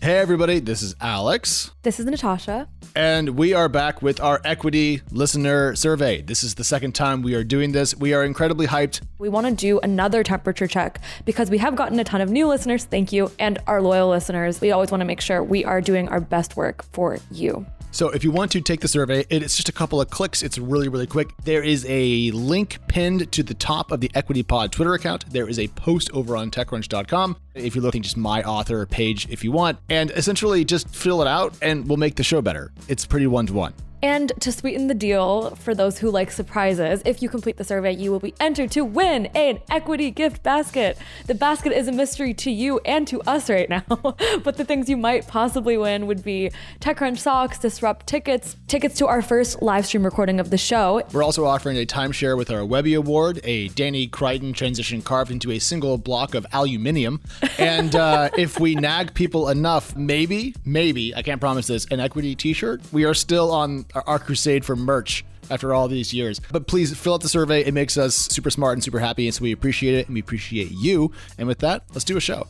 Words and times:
Hey, 0.00 0.18
everybody, 0.18 0.60
this 0.60 0.80
is 0.80 0.94
Alex. 1.00 1.72
This 1.82 1.98
is 1.98 2.06
Natasha. 2.06 2.68
And 2.94 3.30
we 3.30 3.52
are 3.52 3.68
back 3.68 4.00
with 4.00 4.20
our 4.20 4.40
equity 4.44 5.02
listener 5.10 5.74
survey. 5.74 6.22
This 6.22 6.44
is 6.44 6.54
the 6.54 6.62
second 6.62 6.94
time 6.94 7.20
we 7.20 7.34
are 7.34 7.42
doing 7.42 7.72
this. 7.72 7.96
We 7.96 8.14
are 8.14 8.22
incredibly 8.22 8.68
hyped. 8.68 9.00
We 9.18 9.28
want 9.28 9.48
to 9.48 9.54
do 9.54 9.80
another 9.80 10.22
temperature 10.22 10.68
check 10.68 11.00
because 11.24 11.50
we 11.50 11.58
have 11.58 11.74
gotten 11.74 11.98
a 11.98 12.04
ton 12.04 12.20
of 12.20 12.30
new 12.30 12.46
listeners. 12.46 12.84
Thank 12.84 13.12
you. 13.12 13.32
And 13.40 13.58
our 13.66 13.82
loyal 13.82 14.08
listeners. 14.08 14.60
We 14.60 14.70
always 14.70 14.92
want 14.92 15.00
to 15.00 15.04
make 15.04 15.20
sure 15.20 15.42
we 15.42 15.64
are 15.64 15.80
doing 15.80 16.08
our 16.08 16.20
best 16.20 16.56
work 16.56 16.84
for 16.92 17.18
you. 17.32 17.66
So 17.90 18.10
if 18.10 18.22
you 18.22 18.30
want 18.30 18.52
to 18.52 18.60
take 18.60 18.80
the 18.80 18.88
survey, 18.88 19.24
it's 19.30 19.56
just 19.56 19.68
a 19.68 19.72
couple 19.72 20.00
of 20.00 20.10
clicks. 20.10 20.42
It's 20.42 20.58
really, 20.58 20.88
really 20.88 21.06
quick. 21.06 21.30
There 21.44 21.62
is 21.62 21.86
a 21.88 22.30
link 22.32 22.78
pinned 22.86 23.32
to 23.32 23.42
the 23.42 23.54
top 23.54 23.90
of 23.90 24.00
the 24.00 24.10
Equity 24.14 24.42
Pod 24.42 24.72
Twitter 24.72 24.94
account. 24.94 25.24
There 25.30 25.48
is 25.48 25.58
a 25.58 25.68
post 25.68 26.10
over 26.12 26.36
on 26.36 26.50
TechCrunch.com. 26.50 27.36
If 27.54 27.74
you're 27.74 27.82
looking 27.82 28.02
just 28.02 28.16
my 28.16 28.42
author 28.42 28.86
page 28.86 29.28
if 29.30 29.42
you 29.42 29.52
want, 29.52 29.78
and 29.88 30.10
essentially 30.12 30.64
just 30.64 30.88
fill 30.88 31.22
it 31.22 31.28
out 31.28 31.54
and 31.62 31.88
we'll 31.88 31.96
make 31.96 32.16
the 32.16 32.22
show 32.24 32.42
better. 32.42 32.72
It's 32.88 33.04
pretty 33.06 33.26
one 33.26 33.46
to 33.46 33.52
one. 33.52 33.74
And 34.02 34.32
to 34.40 34.52
sweeten 34.52 34.86
the 34.86 34.94
deal 34.94 35.56
for 35.56 35.74
those 35.74 35.98
who 35.98 36.10
like 36.10 36.30
surprises, 36.30 37.02
if 37.04 37.20
you 37.22 37.28
complete 37.28 37.56
the 37.56 37.64
survey, 37.64 37.92
you 37.92 38.12
will 38.12 38.20
be 38.20 38.34
entered 38.38 38.70
to 38.72 38.84
win 38.84 39.26
an 39.34 39.60
equity 39.70 40.10
gift 40.10 40.42
basket. 40.42 40.96
The 41.26 41.34
basket 41.34 41.72
is 41.72 41.88
a 41.88 41.92
mystery 41.92 42.32
to 42.34 42.50
you 42.50 42.80
and 42.84 43.08
to 43.08 43.20
us 43.22 43.50
right 43.50 43.68
now, 43.68 43.84
but 43.88 44.56
the 44.56 44.64
things 44.64 44.88
you 44.88 44.96
might 44.96 45.26
possibly 45.26 45.76
win 45.76 46.06
would 46.06 46.22
be 46.22 46.50
TechCrunch 46.80 47.18
socks, 47.18 47.58
Disrupt 47.58 48.06
tickets, 48.06 48.56
tickets 48.68 48.96
to 48.98 49.08
our 49.08 49.20
first 49.20 49.62
live 49.62 49.84
stream 49.84 50.04
recording 50.04 50.38
of 50.38 50.50
the 50.50 50.58
show. 50.58 51.02
We're 51.12 51.24
also 51.24 51.44
offering 51.44 51.76
a 51.76 51.84
timeshare 51.84 52.36
with 52.36 52.50
our 52.50 52.64
Webby 52.64 52.94
Award, 52.94 53.40
a 53.42 53.68
Danny 53.68 54.06
Crichton 54.06 54.52
transition 54.52 55.02
carved 55.02 55.30
into 55.30 55.50
a 55.50 55.58
single 55.58 55.98
block 55.98 56.34
of 56.34 56.46
aluminium. 56.52 57.20
And 57.58 57.96
uh, 57.96 58.30
if 58.38 58.60
we 58.60 58.76
nag 58.76 59.14
people 59.14 59.48
enough, 59.48 59.96
maybe, 59.96 60.54
maybe, 60.64 61.14
I 61.14 61.22
can't 61.22 61.40
promise 61.40 61.66
this, 61.66 61.86
an 61.86 61.98
equity 61.98 62.36
t 62.36 62.52
shirt. 62.52 62.80
We 62.92 63.04
are 63.04 63.14
still 63.14 63.50
on 63.50 63.86
our 63.94 64.18
crusade 64.18 64.64
for 64.64 64.76
merch 64.76 65.24
after 65.50 65.72
all 65.72 65.88
these 65.88 66.12
years. 66.12 66.40
But 66.52 66.66
please 66.66 66.96
fill 66.96 67.14
out 67.14 67.20
the 67.20 67.28
survey. 67.28 67.64
It 67.64 67.72
makes 67.72 67.96
us 67.96 68.14
super 68.14 68.50
smart 68.50 68.74
and 68.74 68.84
super 68.84 68.98
happy. 68.98 69.26
And 69.26 69.34
so 69.34 69.42
we 69.42 69.52
appreciate 69.52 69.94
it 69.94 70.06
and 70.06 70.14
we 70.14 70.20
appreciate 70.20 70.70
you. 70.72 71.12
And 71.38 71.48
with 71.48 71.58
that, 71.60 71.84
let's 71.92 72.04
do 72.04 72.16
a 72.16 72.20
show. 72.20 72.46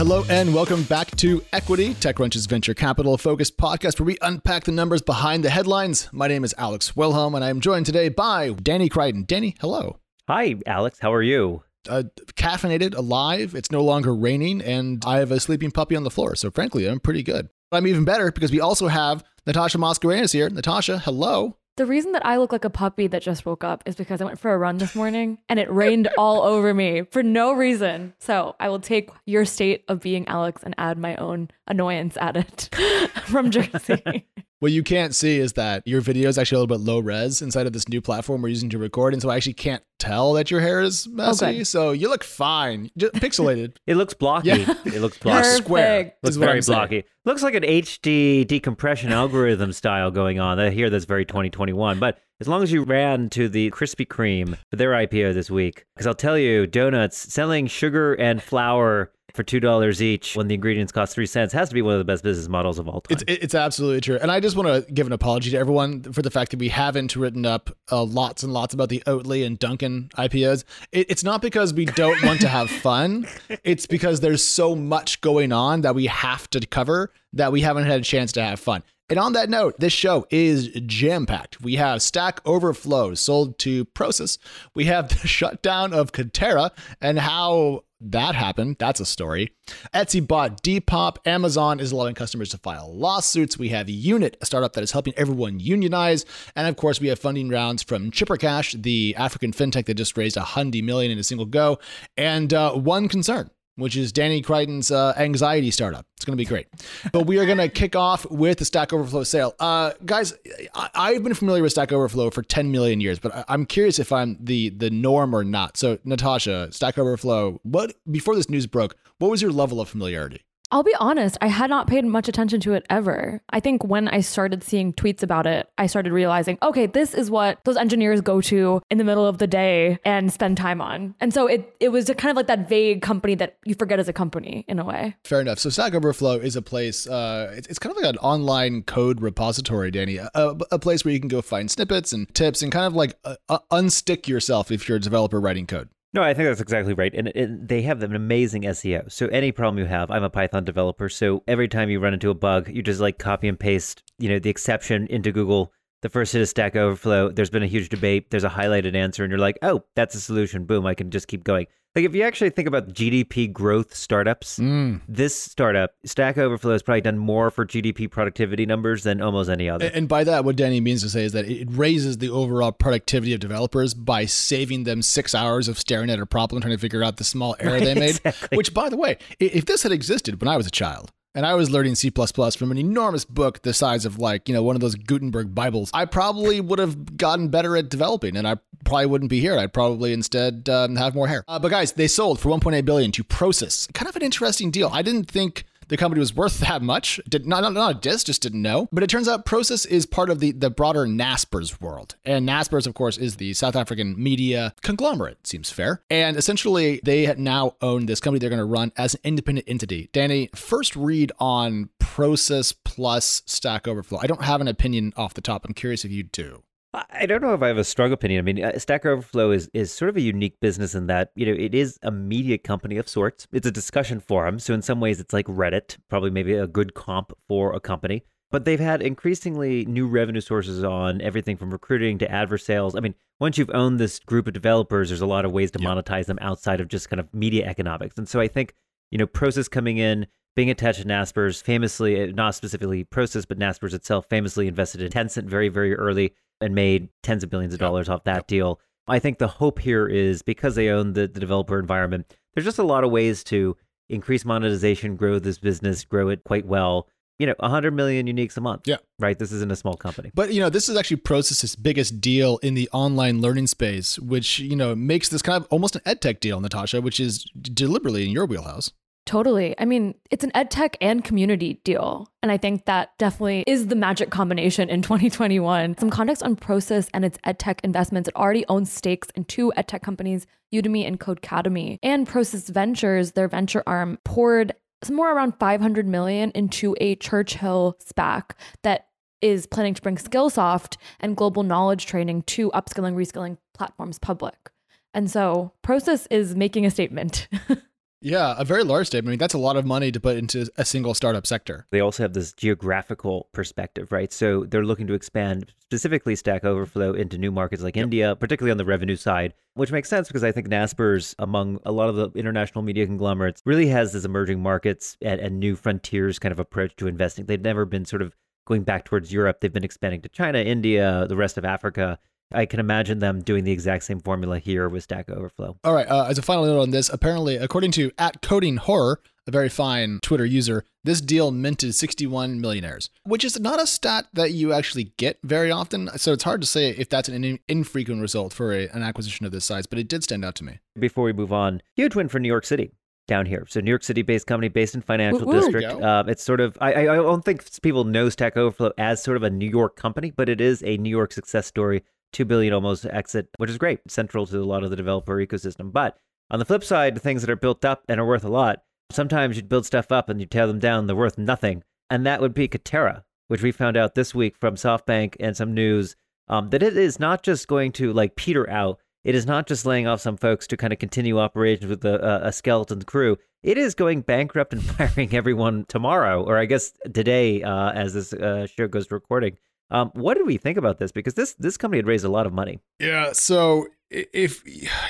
Hello 0.00 0.24
and 0.30 0.54
welcome 0.54 0.82
back 0.84 1.14
to 1.16 1.44
Equity, 1.52 1.92
TechCrunch's 1.92 2.46
venture 2.46 2.72
capital 2.72 3.18
focused 3.18 3.58
podcast 3.58 4.00
where 4.00 4.06
we 4.06 4.16
unpack 4.22 4.64
the 4.64 4.72
numbers 4.72 5.02
behind 5.02 5.44
the 5.44 5.50
headlines. 5.50 6.08
My 6.10 6.26
name 6.26 6.42
is 6.42 6.54
Alex 6.56 6.96
Wilhelm 6.96 7.34
and 7.34 7.44
I 7.44 7.50
am 7.50 7.60
joined 7.60 7.84
today 7.84 8.08
by 8.08 8.52
Danny 8.52 8.88
Crichton. 8.88 9.26
Danny, 9.28 9.56
hello. 9.60 9.98
Hi, 10.26 10.54
Alex. 10.64 11.00
How 11.00 11.12
are 11.12 11.22
you? 11.22 11.64
Uh, 11.86 12.04
caffeinated, 12.32 12.96
alive. 12.96 13.54
It's 13.54 13.70
no 13.70 13.84
longer 13.84 14.14
raining, 14.14 14.62
and 14.62 15.04
I 15.04 15.18
have 15.18 15.30
a 15.32 15.38
sleeping 15.38 15.70
puppy 15.70 15.96
on 15.96 16.04
the 16.04 16.10
floor. 16.10 16.34
So, 16.34 16.50
frankly, 16.50 16.86
I'm 16.88 17.00
pretty 17.00 17.22
good. 17.22 17.50
I'm 17.70 17.86
even 17.86 18.06
better 18.06 18.32
because 18.32 18.50
we 18.50 18.60
also 18.60 18.88
have 18.88 19.22
Natasha 19.46 19.76
Mascarenhas 19.76 20.32
here. 20.32 20.48
Natasha, 20.48 21.00
hello. 21.00 21.58
The 21.80 21.86
reason 21.86 22.12
that 22.12 22.26
I 22.26 22.36
look 22.36 22.52
like 22.52 22.66
a 22.66 22.68
puppy 22.68 23.06
that 23.06 23.22
just 23.22 23.46
woke 23.46 23.64
up 23.64 23.82
is 23.86 23.96
because 23.96 24.20
I 24.20 24.26
went 24.26 24.38
for 24.38 24.52
a 24.52 24.58
run 24.58 24.76
this 24.76 24.94
morning 24.94 25.38
and 25.48 25.58
it 25.58 25.72
rained 25.72 26.10
all 26.18 26.42
over 26.46 26.74
me 26.74 27.04
for 27.10 27.22
no 27.22 27.54
reason. 27.54 28.12
So 28.18 28.54
I 28.60 28.68
will 28.68 28.80
take 28.80 29.08
your 29.24 29.46
state 29.46 29.84
of 29.88 30.00
being 30.00 30.28
Alex 30.28 30.62
and 30.62 30.74
add 30.76 30.98
my 30.98 31.16
own 31.16 31.48
annoyance 31.66 32.18
at 32.20 32.36
it 32.36 32.68
from 33.24 33.50
Jersey. 33.50 34.26
What 34.60 34.72
you 34.72 34.82
can't 34.82 35.14
see 35.14 35.38
is 35.38 35.54
that 35.54 35.86
your 35.86 36.02
video 36.02 36.28
is 36.28 36.36
actually 36.36 36.56
a 36.56 36.60
little 36.60 36.76
bit 36.76 36.84
low 36.84 36.98
res 36.98 37.40
inside 37.40 37.66
of 37.66 37.72
this 37.72 37.88
new 37.88 38.02
platform 38.02 38.42
we're 38.42 38.50
using 38.50 38.68
to 38.68 38.78
record, 38.78 39.14
and 39.14 39.22
so 39.22 39.30
I 39.30 39.36
actually 39.36 39.54
can't 39.54 39.82
tell 39.98 40.34
that 40.34 40.50
your 40.50 40.60
hair 40.60 40.82
is 40.82 41.08
oh, 41.10 41.14
messy. 41.14 41.46
Okay. 41.46 41.64
So 41.64 41.92
you 41.92 42.10
look 42.10 42.22
fine, 42.22 42.90
just 42.94 43.14
pixelated. 43.14 43.78
it 43.86 43.96
looks 43.96 44.12
blocky. 44.12 44.48
Yeah. 44.48 44.74
It 44.84 45.00
looks 45.00 45.16
blocky. 45.16 45.48
Square. 45.48 46.12
Looks 46.22 46.36
very 46.36 46.60
blocky. 46.60 47.04
Looks 47.24 47.42
like 47.42 47.54
an 47.54 47.62
HD 47.62 48.46
decompression 48.46 49.12
algorithm 49.12 49.72
style 49.72 50.10
going 50.10 50.40
on. 50.40 50.60
I 50.60 50.68
hear 50.68 50.90
that's 50.90 51.06
very 51.06 51.24
2021, 51.24 51.98
but 51.98 52.18
as 52.38 52.46
long 52.46 52.62
as 52.62 52.70
you 52.70 52.82
ran 52.82 53.30
to 53.30 53.48
the 53.48 53.70
Krispy 53.70 54.06
Kreme 54.06 54.58
for 54.68 54.76
their 54.76 54.92
IPO 54.92 55.32
this 55.32 55.50
week, 55.50 55.86
because 55.94 56.06
I'll 56.06 56.14
tell 56.14 56.36
you, 56.36 56.66
donuts 56.66 57.16
selling 57.16 57.66
sugar 57.66 58.12
and 58.12 58.42
flour 58.42 59.10
for 59.34 59.42
two 59.42 59.60
dollars 59.60 60.02
each 60.02 60.36
when 60.36 60.48
the 60.48 60.54
ingredients 60.54 60.92
cost 60.92 61.14
three 61.14 61.26
cents 61.26 61.52
has 61.52 61.68
to 61.68 61.74
be 61.74 61.82
one 61.82 61.94
of 61.94 61.98
the 61.98 62.04
best 62.04 62.22
business 62.22 62.48
models 62.48 62.78
of 62.78 62.88
all 62.88 63.00
time. 63.00 63.18
It's, 63.18 63.24
it's 63.26 63.54
absolutely 63.54 64.00
true, 64.00 64.18
and 64.20 64.30
I 64.30 64.40
just 64.40 64.56
want 64.56 64.86
to 64.86 64.92
give 64.92 65.06
an 65.06 65.12
apology 65.12 65.50
to 65.50 65.56
everyone 65.56 66.02
for 66.02 66.22
the 66.22 66.30
fact 66.30 66.50
that 66.50 66.58
we 66.58 66.68
haven't 66.68 67.16
written 67.16 67.46
up 67.46 67.70
uh, 67.90 68.02
lots 68.04 68.42
and 68.42 68.52
lots 68.52 68.74
about 68.74 68.88
the 68.88 69.02
Oatly 69.06 69.46
and 69.46 69.58
Duncan 69.58 70.10
IPOs. 70.16 70.64
It, 70.92 71.10
it's 71.10 71.24
not 71.24 71.42
because 71.42 71.74
we 71.74 71.84
don't 71.84 72.22
want 72.22 72.40
to 72.40 72.48
have 72.48 72.70
fun; 72.70 73.26
it's 73.64 73.86
because 73.86 74.20
there's 74.20 74.44
so 74.44 74.74
much 74.74 75.20
going 75.20 75.52
on 75.52 75.82
that 75.82 75.94
we 75.94 76.06
have 76.06 76.48
to 76.50 76.60
cover 76.60 77.12
that 77.32 77.52
we 77.52 77.60
haven't 77.60 77.84
had 77.84 78.00
a 78.00 78.04
chance 78.04 78.32
to 78.32 78.42
have 78.42 78.60
fun. 78.60 78.82
And 79.10 79.18
on 79.18 79.32
that 79.32 79.50
note, 79.50 79.74
this 79.80 79.92
show 79.92 80.24
is 80.30 80.68
jam 80.86 81.26
packed. 81.26 81.60
We 81.60 81.74
have 81.74 82.00
Stack 82.00 82.40
Overflow 82.46 83.14
sold 83.14 83.58
to 83.58 83.84
Prosus. 83.86 84.38
We 84.72 84.84
have 84.84 85.08
the 85.08 85.26
shutdown 85.26 85.92
of 85.92 86.12
Katerra 86.12 86.70
and 87.00 87.18
how 87.18 87.82
that 88.00 88.36
happened. 88.36 88.76
That's 88.78 89.00
a 89.00 89.04
story. 89.04 89.52
Etsy 89.92 90.26
bought 90.26 90.62
Depop. 90.62 91.16
Amazon 91.26 91.80
is 91.80 91.90
allowing 91.90 92.14
customers 92.14 92.50
to 92.50 92.58
file 92.58 92.96
lawsuits. 92.96 93.58
We 93.58 93.70
have 93.70 93.90
Unit, 93.90 94.36
a 94.40 94.46
startup 94.46 94.74
that 94.74 94.84
is 94.84 94.92
helping 94.92 95.14
everyone 95.16 95.58
unionize. 95.58 96.24
And 96.54 96.68
of 96.68 96.76
course, 96.76 97.00
we 97.00 97.08
have 97.08 97.18
funding 97.18 97.48
rounds 97.48 97.82
from 97.82 98.12
Chippercash, 98.12 98.80
the 98.80 99.16
African 99.18 99.52
fintech 99.52 99.86
that 99.86 99.94
just 99.94 100.16
raised 100.16 100.36
a 100.36 100.42
hundred 100.42 100.84
million 100.84 101.10
in 101.10 101.18
a 101.18 101.24
single 101.24 101.46
go. 101.46 101.80
And 102.16 102.54
uh, 102.54 102.74
one 102.74 103.08
concern 103.08 103.50
which 103.80 103.96
is 103.96 104.12
Danny 104.12 104.42
Crichton's 104.42 104.90
uh, 104.90 105.14
anxiety 105.16 105.70
startup. 105.70 106.06
It's 106.16 106.24
going 106.24 106.36
to 106.36 106.40
be 106.40 106.44
great. 106.44 106.68
But 107.12 107.26
we 107.26 107.38
are 107.38 107.46
going 107.46 107.58
to 107.58 107.68
kick 107.68 107.96
off 107.96 108.30
with 108.30 108.58
the 108.58 108.64
Stack 108.64 108.92
Overflow 108.92 109.24
sale. 109.24 109.54
Uh, 109.58 109.92
guys, 110.04 110.34
I, 110.74 111.12
have 111.12 111.24
been 111.24 111.34
familiar 111.34 111.62
with 111.62 111.72
Stack 111.72 111.92
Overflow 111.92 112.30
for 112.30 112.42
10 112.42 112.70
million 112.70 113.00
years, 113.00 113.18
but 113.18 113.44
I'm 113.48 113.66
curious 113.66 113.98
if 113.98 114.12
I'm 114.12 114.36
the 114.40 114.70
the 114.70 114.90
norm 114.90 115.34
or 115.34 115.44
not. 115.44 115.76
So, 115.76 115.98
Natasha, 116.04 116.70
Stack 116.72 116.98
Overflow, 116.98 117.60
what 117.62 117.94
before 118.10 118.36
this 118.36 118.48
news 118.48 118.66
broke, 118.66 118.96
what 119.18 119.30
was 119.30 119.42
your 119.42 119.52
level 119.52 119.80
of 119.80 119.88
familiarity? 119.88 120.44
I'll 120.72 120.84
be 120.84 120.94
honest, 121.00 121.36
I 121.40 121.48
had 121.48 121.68
not 121.68 121.88
paid 121.88 122.04
much 122.04 122.28
attention 122.28 122.60
to 122.60 122.74
it 122.74 122.86
ever. 122.88 123.42
I 123.50 123.60
think 123.60 123.84
when 123.84 124.06
I 124.08 124.20
started 124.20 124.62
seeing 124.62 124.92
tweets 124.92 125.22
about 125.22 125.46
it, 125.46 125.68
I 125.78 125.86
started 125.86 126.12
realizing, 126.12 126.58
okay, 126.62 126.86
this 126.86 127.12
is 127.12 127.30
what 127.30 127.58
those 127.64 127.76
engineers 127.76 128.20
go 128.20 128.40
to 128.42 128.80
in 128.88 128.98
the 128.98 129.04
middle 129.04 129.26
of 129.26 129.38
the 129.38 129.46
day 129.46 129.98
and 130.04 130.32
spend 130.32 130.56
time 130.56 130.80
on. 130.80 131.14
And 131.20 131.34
so 131.34 131.46
it 131.46 131.74
it 131.80 131.88
was 131.88 132.06
kind 132.16 132.30
of 132.30 132.36
like 132.36 132.46
that 132.46 132.68
vague 132.68 133.02
company 133.02 133.34
that 133.36 133.56
you 133.64 133.74
forget 133.74 133.98
as 133.98 134.08
a 134.08 134.12
company 134.12 134.64
in 134.68 134.78
a 134.78 134.84
way. 134.84 135.16
Fair 135.24 135.40
enough. 135.40 135.58
So 135.58 135.70
Stack 135.70 135.94
Overflow 135.94 136.38
is 136.38 136.56
a 136.56 136.62
place, 136.62 137.06
uh, 137.08 137.52
it's, 137.56 137.66
it's 137.68 137.78
kind 137.78 137.96
of 137.96 138.02
like 138.02 138.14
an 138.14 138.18
online 138.18 138.82
code 138.82 139.20
repository, 139.20 139.90
Danny, 139.90 140.18
a, 140.18 140.30
a, 140.34 140.78
place 140.80 141.04
where 141.04 141.12
you 141.12 141.20
can 141.20 141.28
go 141.28 141.42
find 141.42 141.70
snippets 141.70 142.12
and 142.12 142.32
tips 142.34 142.62
and 142.62 142.72
kind 142.72 142.86
of 142.86 142.94
like 142.94 143.14
uh, 143.24 143.36
uh, 143.48 143.58
unstick 143.70 144.26
yourself 144.26 144.70
if 144.70 144.88
you're 144.88 144.96
a 144.96 145.00
developer 145.00 145.40
writing 145.40 145.66
code. 145.66 145.88
No, 146.12 146.22
I 146.22 146.34
think 146.34 146.48
that's 146.48 146.60
exactly 146.60 146.92
right. 146.92 147.14
And, 147.14 147.28
and, 147.28 147.68
they 147.68 147.82
have 147.82 148.02
an 148.02 148.16
amazing 148.16 148.62
SEO. 148.62 149.10
So 149.12 149.26
any 149.28 149.52
problem 149.52 149.78
you 149.78 149.84
have, 149.84 150.10
I'm 150.10 150.24
a 150.24 150.30
Python 150.30 150.64
developer. 150.64 151.08
So 151.08 151.44
every 151.46 151.68
time 151.68 151.88
you 151.88 152.00
run 152.00 152.14
into 152.14 152.30
a 152.30 152.34
bug, 152.34 152.68
you 152.68 152.82
just 152.82 153.00
like 153.00 153.18
copy 153.18 153.46
and 153.46 153.58
paste, 153.58 154.02
you 154.18 154.28
know, 154.28 154.40
the 154.40 154.50
exception 154.50 155.06
into 155.06 155.30
Google. 155.30 155.72
The 156.02 156.08
first 156.08 156.32
hit 156.32 156.42
is 156.42 156.50
Stack 156.50 156.74
Overflow. 156.74 157.30
There's 157.30 157.50
been 157.50 157.62
a 157.62 157.68
huge 157.68 157.90
debate. 157.90 158.30
There's 158.30 158.44
a 158.44 158.48
highlighted 158.48 158.96
answer, 158.96 159.22
and 159.22 159.30
you're 159.30 159.38
like, 159.38 159.58
oh, 159.62 159.84
that's 159.94 160.14
a 160.14 160.20
solution. 160.20 160.64
Boom, 160.64 160.86
I 160.86 160.94
can 160.94 161.10
just 161.10 161.28
keep 161.28 161.44
going. 161.44 161.66
Like 161.96 162.04
if 162.04 162.14
you 162.14 162.22
actually 162.22 162.50
think 162.50 162.68
about 162.68 162.90
GDP 162.90 163.52
growth 163.52 163.94
startups, 163.94 164.60
mm. 164.60 165.00
this 165.08 165.34
startup, 165.34 165.94
Stack 166.04 166.38
Overflow, 166.38 166.72
has 166.72 166.84
probably 166.84 167.00
done 167.00 167.18
more 167.18 167.50
for 167.50 167.66
GDP 167.66 168.08
productivity 168.08 168.64
numbers 168.64 169.02
than 169.02 169.20
almost 169.20 169.50
any 169.50 169.68
other. 169.68 169.90
And 169.92 170.08
by 170.08 170.22
that, 170.22 170.44
what 170.44 170.54
Danny 170.54 170.80
means 170.80 171.02
to 171.02 171.10
say 171.10 171.24
is 171.24 171.32
that 171.32 171.46
it 171.46 171.66
raises 171.68 172.18
the 172.18 172.28
overall 172.28 172.70
productivity 172.70 173.34
of 173.34 173.40
developers 173.40 173.92
by 173.92 174.24
saving 174.26 174.84
them 174.84 175.02
six 175.02 175.34
hours 175.34 175.66
of 175.66 175.80
staring 175.80 176.10
at 176.10 176.20
a 176.20 176.26
problem 176.26 176.62
trying 176.62 176.74
to 176.74 176.80
figure 176.80 177.02
out 177.02 177.16
the 177.16 177.24
small 177.24 177.56
error 177.58 177.80
they 177.80 177.94
made. 177.94 178.10
exactly. 178.24 178.56
Which, 178.56 178.72
by 178.72 178.88
the 178.88 178.96
way, 178.96 179.18
if 179.40 179.64
this 179.64 179.82
had 179.82 179.90
existed 179.90 180.40
when 180.40 180.46
I 180.46 180.56
was 180.56 180.68
a 180.68 180.70
child, 180.70 181.10
and 181.34 181.46
I 181.46 181.54
was 181.54 181.70
learning 181.70 181.94
C 181.94 182.10
from 182.10 182.70
an 182.70 182.78
enormous 182.78 183.24
book 183.24 183.62
the 183.62 183.72
size 183.72 184.04
of 184.04 184.18
like, 184.18 184.48
you 184.48 184.54
know, 184.54 184.62
one 184.62 184.74
of 184.74 184.80
those 184.80 184.96
Gutenberg 184.96 185.54
Bibles. 185.54 185.90
I 185.94 186.04
probably 186.04 186.60
would 186.60 186.78
have 186.78 187.16
gotten 187.16 187.48
better 187.48 187.76
at 187.76 187.88
developing 187.88 188.36
and 188.36 188.48
I 188.48 188.56
probably 188.84 189.06
wouldn't 189.06 189.30
be 189.30 189.40
here. 189.40 189.58
I'd 189.58 189.72
probably 189.72 190.12
instead 190.12 190.68
um, 190.68 190.96
have 190.96 191.14
more 191.14 191.28
hair. 191.28 191.44
Uh, 191.48 191.58
but 191.58 191.70
guys, 191.70 191.92
they 191.92 192.08
sold 192.08 192.40
for 192.40 192.48
1.8 192.48 192.84
billion 192.84 193.12
to 193.12 193.24
Prosus. 193.24 193.92
Kind 193.92 194.08
of 194.08 194.16
an 194.16 194.22
interesting 194.22 194.70
deal. 194.70 194.90
I 194.92 195.02
didn't 195.02 195.30
think 195.30 195.64
the 195.90 195.96
company 195.96 196.20
was 196.20 196.34
worth 196.34 196.58
that 196.60 196.80
much. 196.80 197.20
Did 197.28 197.46
not 197.46 197.60
not, 197.60 197.74
not 197.74 197.96
a 197.96 197.98
diss, 197.98 198.24
just 198.24 198.40
didn't 198.40 198.62
know. 198.62 198.88
But 198.90 199.02
it 199.02 199.10
turns 199.10 199.28
out 199.28 199.44
Prosus 199.44 199.84
is 199.86 200.06
part 200.06 200.30
of 200.30 200.40
the 200.40 200.52
the 200.52 200.70
broader 200.70 201.04
Naspers 201.04 201.80
world, 201.80 202.14
and 202.24 202.48
Naspers, 202.48 202.86
of 202.86 202.94
course, 202.94 203.18
is 203.18 203.36
the 203.36 203.52
South 203.52 203.76
African 203.76 204.20
media 204.20 204.74
conglomerate. 204.82 205.46
Seems 205.46 205.70
fair. 205.70 206.02
And 206.08 206.36
essentially, 206.36 207.00
they 207.04 207.34
now 207.34 207.74
own 207.82 208.06
this 208.06 208.20
company. 208.20 208.38
They're 208.38 208.48
going 208.48 208.58
to 208.58 208.64
run 208.64 208.92
as 208.96 209.14
an 209.14 209.20
independent 209.24 209.68
entity. 209.68 210.08
Danny, 210.12 210.48
first 210.54 210.96
read 210.96 211.32
on 211.38 211.90
Prosus 211.98 212.72
plus 212.84 213.42
Stack 213.46 213.86
Overflow. 213.86 214.20
I 214.22 214.26
don't 214.26 214.44
have 214.44 214.60
an 214.60 214.68
opinion 214.68 215.12
off 215.16 215.34
the 215.34 215.40
top. 215.40 215.64
I'm 215.64 215.74
curious 215.74 216.04
if 216.04 216.10
you 216.10 216.22
do. 216.22 216.62
I 216.92 217.26
don't 217.26 217.40
know 217.40 217.54
if 217.54 217.62
I 217.62 217.68
have 217.68 217.78
a 217.78 217.84
strong 217.84 218.10
opinion. 218.10 218.40
I 218.40 218.42
mean, 218.42 218.64
uh, 218.64 218.76
Stack 218.78 219.06
Overflow 219.06 219.52
is 219.52 219.70
is 219.72 219.92
sort 219.92 220.08
of 220.08 220.16
a 220.16 220.20
unique 220.20 220.58
business 220.60 220.94
in 220.94 221.06
that 221.06 221.30
you 221.36 221.46
know 221.46 221.52
it 221.52 221.72
is 221.72 221.98
a 222.02 222.10
media 222.10 222.58
company 222.58 222.96
of 222.96 223.08
sorts. 223.08 223.46
It's 223.52 223.66
a 223.66 223.70
discussion 223.70 224.18
forum, 224.18 224.58
so 224.58 224.74
in 224.74 224.82
some 224.82 224.98
ways 224.98 225.20
it's 225.20 225.32
like 225.32 225.46
Reddit, 225.46 225.98
probably 226.08 226.30
maybe 226.30 226.54
a 226.54 226.66
good 226.66 226.94
comp 226.94 227.32
for 227.46 227.74
a 227.74 227.80
company. 227.80 228.24
But 228.50 228.64
they've 228.64 228.80
had 228.80 229.02
increasingly 229.02 229.84
new 229.84 230.08
revenue 230.08 230.40
sources 230.40 230.82
on 230.82 231.20
everything 231.20 231.56
from 231.56 231.70
recruiting 231.70 232.18
to 232.18 232.30
advert 232.30 232.62
sales. 232.62 232.96
I 232.96 233.00
mean, 233.00 233.14
once 233.38 233.56
you've 233.56 233.70
owned 233.72 234.00
this 234.00 234.18
group 234.18 234.48
of 234.48 234.54
developers, 234.54 235.10
there's 235.10 235.20
a 235.20 235.26
lot 235.26 235.44
of 235.44 235.52
ways 235.52 235.70
to 235.72 235.78
monetize 235.78 236.26
them 236.26 236.38
outside 236.40 236.80
of 236.80 236.88
just 236.88 237.08
kind 237.08 237.20
of 237.20 237.32
media 237.32 237.66
economics. 237.66 238.18
And 238.18 238.28
so 238.28 238.40
I 238.40 238.48
think 238.48 238.74
you 239.12 239.18
know 239.18 239.28
Prosus 239.28 239.70
coming 239.70 239.98
in 239.98 240.26
being 240.56 240.70
attached 240.70 241.00
to 241.00 241.06
Naspers, 241.06 241.62
famously, 241.62 242.20
uh, 242.20 242.32
not 242.34 242.56
specifically 242.56 243.04
Prosus, 243.04 243.46
but 243.46 243.60
Naspers 243.60 243.94
itself 243.94 244.26
famously 244.28 244.66
invested 244.66 245.00
in 245.00 245.12
Tencent 245.12 245.44
very, 245.44 245.68
very 245.68 245.94
early 245.94 246.34
and 246.60 246.74
made 246.74 247.08
tens 247.22 247.42
of 247.42 247.50
billions 247.50 247.74
of 247.74 247.80
dollars 247.80 248.08
yep. 248.08 248.16
off 248.16 248.24
that 248.24 248.36
yep. 248.36 248.46
deal. 248.46 248.80
I 249.08 249.18
think 249.18 249.38
the 249.38 249.48
hope 249.48 249.78
here 249.78 250.06
is 250.06 250.42
because 250.42 250.74
they 250.74 250.88
own 250.88 251.14
the, 251.14 251.26
the 251.26 251.40
developer 251.40 251.78
environment, 251.78 252.32
there's 252.54 252.64
just 252.64 252.78
a 252.78 252.84
lot 252.84 253.04
of 253.04 253.10
ways 253.10 253.42
to 253.44 253.76
increase 254.08 254.44
monetization, 254.44 255.16
grow 255.16 255.38
this 255.38 255.58
business, 255.58 256.04
grow 256.04 256.28
it 256.28 256.44
quite 256.44 256.66
well. 256.66 257.08
You 257.38 257.46
know, 257.46 257.54
100 257.58 257.94
million 257.94 258.26
uniques 258.26 258.58
a 258.58 258.60
month. 258.60 258.82
Yeah. 258.86 258.98
Right. 259.18 259.38
This 259.38 259.50
isn't 259.50 259.72
a 259.72 259.76
small 259.76 259.96
company. 259.96 260.30
But, 260.34 260.52
you 260.52 260.60
know, 260.60 260.68
this 260.68 260.90
is 260.90 260.96
actually 260.96 261.18
Prosus's 261.18 261.74
biggest 261.74 262.20
deal 262.20 262.58
in 262.58 262.74
the 262.74 262.88
online 262.92 263.40
learning 263.40 263.68
space, 263.68 264.18
which, 264.18 264.58
you 264.58 264.76
know, 264.76 264.94
makes 264.94 265.30
this 265.30 265.40
kind 265.40 265.56
of 265.56 265.66
almost 265.70 265.96
an 265.96 266.02
edtech 266.02 266.40
deal, 266.40 266.60
Natasha, 266.60 267.00
which 267.00 267.18
is 267.18 267.44
deliberately 267.62 268.26
in 268.26 268.30
your 268.30 268.44
wheelhouse. 268.44 268.92
Totally. 269.30 269.76
I 269.78 269.84
mean, 269.84 270.16
it's 270.32 270.42
an 270.42 270.50
ed 270.56 270.72
tech 270.72 270.96
and 271.00 271.22
community 271.22 271.74
deal. 271.84 272.28
And 272.42 272.50
I 272.50 272.56
think 272.56 272.86
that 272.86 273.16
definitely 273.16 273.62
is 273.64 273.86
the 273.86 273.94
magic 273.94 274.30
combination 274.30 274.90
in 274.90 275.02
2021. 275.02 275.98
Some 275.98 276.10
context 276.10 276.42
on 276.42 276.56
Prosus 276.56 277.08
and 277.14 277.24
its 277.24 277.38
ed 277.44 277.60
tech 277.60 277.80
investments. 277.84 278.28
It 278.28 278.34
already 278.34 278.64
owns 278.68 278.90
stakes 278.90 279.28
in 279.36 279.44
two 279.44 279.72
ed 279.76 279.86
tech 279.86 280.02
companies, 280.02 280.48
Udemy 280.74 281.06
and 281.06 281.20
Codecademy. 281.20 281.98
And 282.02 282.26
Prosus 282.26 282.70
Ventures, 282.70 283.30
their 283.30 283.46
venture 283.46 283.84
arm, 283.86 284.18
poured 284.24 284.74
somewhere 285.04 285.32
around 285.32 285.54
500 285.60 286.08
million 286.08 286.50
into 286.56 286.96
a 287.00 287.14
Churchill 287.14 287.96
SPAC 288.04 288.50
that 288.82 289.06
is 289.40 289.64
planning 289.64 289.94
to 289.94 290.02
bring 290.02 290.16
Skillsoft 290.16 290.96
and 291.20 291.36
global 291.36 291.62
knowledge 291.62 292.06
training 292.06 292.42
to 292.48 292.68
upskilling, 292.72 293.14
reskilling 293.14 293.58
platforms 293.74 294.18
public. 294.18 294.72
And 295.14 295.30
so 295.30 295.72
Prosus 295.84 296.26
is 296.32 296.56
making 296.56 296.84
a 296.84 296.90
statement. 296.90 297.46
Yeah, 298.22 298.54
a 298.58 298.64
very 298.64 298.84
large 298.84 299.06
statement. 299.06 299.30
I 299.30 299.32
mean, 299.32 299.38
that's 299.38 299.54
a 299.54 299.58
lot 299.58 299.76
of 299.76 299.86
money 299.86 300.12
to 300.12 300.20
put 300.20 300.36
into 300.36 300.68
a 300.76 300.84
single 300.84 301.14
startup 301.14 301.46
sector. 301.46 301.86
They 301.90 302.00
also 302.00 302.22
have 302.22 302.34
this 302.34 302.52
geographical 302.52 303.48
perspective, 303.52 304.12
right? 304.12 304.30
So 304.32 304.64
they're 304.64 304.84
looking 304.84 305.06
to 305.06 305.14
expand 305.14 305.72
specifically 305.80 306.36
Stack 306.36 306.64
Overflow 306.64 307.14
into 307.14 307.38
new 307.38 307.50
markets 307.50 307.82
like 307.82 307.96
yep. 307.96 308.04
India, 308.04 308.36
particularly 308.36 308.72
on 308.72 308.76
the 308.76 308.84
revenue 308.84 309.16
side, 309.16 309.54
which 309.74 309.90
makes 309.90 310.08
sense 310.08 310.28
because 310.28 310.44
I 310.44 310.52
think 310.52 310.68
Naspers, 310.68 311.34
among 311.38 311.80
a 311.86 311.92
lot 311.92 312.10
of 312.10 312.16
the 312.16 312.30
international 312.38 312.82
media 312.82 313.06
conglomerates, 313.06 313.62
really 313.64 313.86
has 313.86 314.12
this 314.12 314.26
emerging 314.26 314.62
markets 314.62 315.16
and, 315.22 315.40
and 315.40 315.58
new 315.58 315.74
frontiers 315.74 316.38
kind 316.38 316.52
of 316.52 316.58
approach 316.58 316.96
to 316.96 317.06
investing. 317.06 317.46
They've 317.46 317.60
never 317.60 317.86
been 317.86 318.04
sort 318.04 318.20
of 318.20 318.36
going 318.66 318.82
back 318.82 319.04
towards 319.06 319.32
Europe. 319.32 319.60
They've 319.60 319.72
been 319.72 319.84
expanding 319.84 320.20
to 320.22 320.28
China, 320.28 320.58
India, 320.58 321.26
the 321.28 321.36
rest 321.36 321.56
of 321.56 321.64
Africa. 321.64 322.18
I 322.52 322.66
can 322.66 322.80
imagine 322.80 323.20
them 323.20 323.42
doing 323.42 323.64
the 323.64 323.72
exact 323.72 324.04
same 324.04 324.20
formula 324.20 324.58
here 324.58 324.88
with 324.88 325.04
Stack 325.04 325.30
Overflow. 325.30 325.78
All 325.84 325.94
right. 325.94 326.08
Uh, 326.08 326.26
as 326.28 326.38
a 326.38 326.42
final 326.42 326.64
note 326.66 326.80
on 326.80 326.90
this, 326.90 327.08
apparently, 327.08 327.56
according 327.56 327.92
to 327.92 328.10
at 328.18 328.42
Coding 328.42 328.76
Horror, 328.76 329.20
a 329.46 329.50
very 329.50 329.68
fine 329.68 330.18
Twitter 330.22 330.44
user, 330.44 330.84
this 331.04 331.20
deal 331.20 331.50
minted 331.50 331.94
61 331.94 332.60
millionaires, 332.60 333.10
which 333.24 333.44
is 333.44 333.58
not 333.58 333.80
a 333.80 333.86
stat 333.86 334.26
that 334.32 334.52
you 334.52 334.72
actually 334.72 335.12
get 335.16 335.38
very 335.42 335.70
often. 335.70 336.10
So 336.16 336.32
it's 336.32 336.44
hard 336.44 336.60
to 336.60 336.66
say 336.66 336.90
if 336.90 337.08
that's 337.08 337.28
an 337.28 337.44
in- 337.44 337.58
infrequent 337.68 338.20
result 338.20 338.52
for 338.52 338.72
a, 338.72 338.88
an 338.88 339.02
acquisition 339.02 339.46
of 339.46 339.52
this 339.52 339.64
size, 339.64 339.86
but 339.86 339.98
it 339.98 340.08
did 340.08 340.24
stand 340.24 340.44
out 340.44 340.54
to 340.56 340.64
me. 340.64 340.78
Before 340.98 341.24
we 341.24 341.32
move 341.32 341.52
on, 341.52 341.82
huge 341.94 342.14
win 342.14 342.28
for 342.28 342.38
New 342.38 342.48
York 342.48 342.66
City 342.66 342.92
down 343.26 343.46
here. 343.46 343.64
So 343.68 343.80
New 343.80 343.90
York 343.90 344.02
City 344.02 344.22
based 344.22 344.46
company 344.46 344.68
based 344.68 344.94
in 344.94 345.00
financial 345.02 345.48
Ooh, 345.48 345.60
district. 345.60 345.86
Uh, 345.88 346.24
it's 346.26 346.42
sort 346.42 346.60
of 346.60 346.76
I, 346.80 346.92
I 346.94 347.16
don't 347.16 347.44
think 347.44 347.64
people 347.80 348.04
know 348.04 348.28
Stack 348.28 348.56
Overflow 348.56 348.92
as 348.98 349.22
sort 349.22 349.36
of 349.36 349.42
a 349.42 349.50
New 349.50 349.68
York 349.68 349.96
company, 349.96 350.32
but 350.32 350.48
it 350.48 350.60
is 350.60 350.82
a 350.82 350.96
New 350.96 351.10
York 351.10 351.32
success 351.32 351.66
story 351.66 352.02
2 352.32 352.44
billion 352.44 352.72
almost 352.72 353.06
exit, 353.06 353.48
which 353.58 353.70
is 353.70 353.78
great, 353.78 354.00
central 354.08 354.46
to 354.46 354.58
a 354.58 354.64
lot 354.64 354.84
of 354.84 354.90
the 354.90 354.96
developer 354.96 355.34
ecosystem. 355.36 355.92
But 355.92 356.16
on 356.50 356.58
the 356.58 356.64
flip 356.64 356.84
side, 356.84 357.14
the 357.14 357.20
things 357.20 357.42
that 357.42 357.50
are 357.50 357.56
built 357.56 357.84
up 357.84 358.02
and 358.08 358.20
are 358.20 358.26
worth 358.26 358.44
a 358.44 358.48
lot, 358.48 358.82
sometimes 359.10 359.56
you'd 359.56 359.68
build 359.68 359.86
stuff 359.86 360.10
up 360.10 360.28
and 360.28 360.40
you 360.40 360.46
tear 360.46 360.66
them 360.66 360.78
down, 360.78 361.06
they're 361.06 361.16
worth 361.16 361.38
nothing. 361.38 361.82
And 362.08 362.26
that 362.26 362.40
would 362.40 362.54
be 362.54 362.68
Katerra, 362.68 363.22
which 363.48 363.62
we 363.62 363.72
found 363.72 363.96
out 363.96 364.14
this 364.14 364.34
week 364.34 364.56
from 364.56 364.74
SoftBank 364.74 365.36
and 365.38 365.56
some 365.56 365.74
news 365.74 366.16
um, 366.48 366.70
that 366.70 366.82
it 366.82 366.96
is 366.96 367.20
not 367.20 367.42
just 367.42 367.68
going 367.68 367.92
to 367.92 368.12
like 368.12 368.36
peter 368.36 368.68
out. 368.68 369.00
It 369.22 369.34
is 369.34 369.46
not 369.46 369.66
just 369.66 369.86
laying 369.86 370.06
off 370.06 370.20
some 370.20 370.36
folks 370.36 370.66
to 370.68 370.76
kind 370.76 370.92
of 370.92 370.98
continue 370.98 371.38
operations 371.38 371.88
with 371.88 372.04
a, 372.04 372.46
a 372.46 372.52
skeleton 372.52 373.02
crew. 373.02 373.36
It 373.62 373.76
is 373.76 373.94
going 373.94 374.22
bankrupt 374.22 374.72
and 374.72 374.82
firing 374.96 375.34
everyone 375.34 375.84
tomorrow, 375.88 376.42
or 376.42 376.58
I 376.58 376.64
guess 376.64 376.92
today, 377.12 377.62
uh, 377.62 377.90
as 377.90 378.14
this 378.14 378.32
uh, 378.32 378.66
show 378.66 378.88
goes 378.88 379.06
to 379.08 379.14
recording. 379.14 379.58
Um, 379.90 380.10
what 380.14 380.36
did 380.36 380.46
we 380.46 380.56
think 380.56 380.78
about 380.78 380.98
this? 380.98 381.12
Because 381.12 381.34
this 381.34 381.54
this 381.54 381.76
company 381.76 381.98
had 381.98 382.06
raised 382.06 382.24
a 382.24 382.28
lot 382.28 382.46
of 382.46 382.52
money. 382.52 382.80
Yeah. 382.98 383.32
So 383.32 383.88
if 384.10 384.62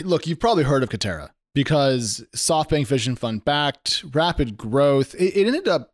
look, 0.03 0.27
you've 0.27 0.41
probably 0.41 0.65
heard 0.65 0.83
of 0.83 0.89
Katerra 0.89 1.31
because 1.55 2.25
SoftBank 2.35 2.87
Vision 2.87 3.17
Fund 3.17 3.45
backed, 3.45 4.05
rapid 4.13 4.57
growth. 4.57 5.15
It, 5.15 5.37
it, 5.37 5.47
ended 5.47 5.69
up 5.69 5.93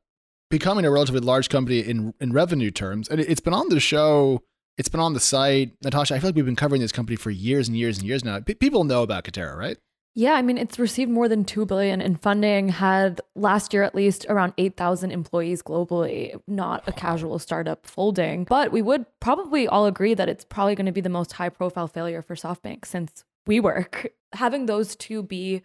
becoming 0.50 0.84
a 0.84 0.90
relatively 0.90 1.20
large 1.20 1.48
company 1.48 1.80
in 1.80 2.14
in 2.20 2.32
revenue 2.32 2.70
terms, 2.70 3.08
and 3.08 3.20
it, 3.20 3.28
it's 3.28 3.40
been 3.40 3.54
on 3.54 3.68
the 3.68 3.80
show. 3.80 4.42
It's 4.78 4.90
been 4.90 5.00
on 5.00 5.14
the 5.14 5.20
site, 5.20 5.72
Natasha. 5.82 6.14
I 6.14 6.18
feel 6.18 6.28
like 6.28 6.36
we've 6.36 6.44
been 6.44 6.54
covering 6.54 6.82
this 6.82 6.92
company 6.92 7.16
for 7.16 7.30
years 7.30 7.66
and 7.66 7.76
years 7.76 7.98
and 7.98 8.06
years 8.06 8.24
now. 8.24 8.40
P- 8.40 8.54
people 8.54 8.84
know 8.84 9.02
about 9.02 9.24
Katerra, 9.24 9.56
right? 9.56 9.78
Yeah, 10.18 10.32
I 10.32 10.40
mean, 10.40 10.56
it's 10.56 10.78
received 10.78 11.10
more 11.10 11.28
than 11.28 11.44
2 11.44 11.66
billion 11.66 12.00
in 12.00 12.16
funding, 12.16 12.70
had 12.70 13.20
last 13.34 13.74
year 13.74 13.82
at 13.82 13.94
least 13.94 14.24
around 14.30 14.54
8,000 14.56 15.10
employees 15.10 15.62
globally, 15.62 16.34
not 16.48 16.82
a 16.88 16.92
casual 16.92 17.38
startup 17.38 17.84
folding. 17.86 18.44
But 18.44 18.72
we 18.72 18.80
would 18.80 19.04
probably 19.20 19.68
all 19.68 19.84
agree 19.84 20.14
that 20.14 20.30
it's 20.30 20.42
probably 20.42 20.74
going 20.74 20.86
to 20.86 20.92
be 20.92 21.02
the 21.02 21.10
most 21.10 21.34
high 21.34 21.50
profile 21.50 21.86
failure 21.86 22.22
for 22.22 22.34
SoftBank 22.34 22.86
since 22.86 23.24
WeWork. 23.46 24.06
Having 24.32 24.64
those 24.66 24.96
two 24.96 25.22
be 25.22 25.62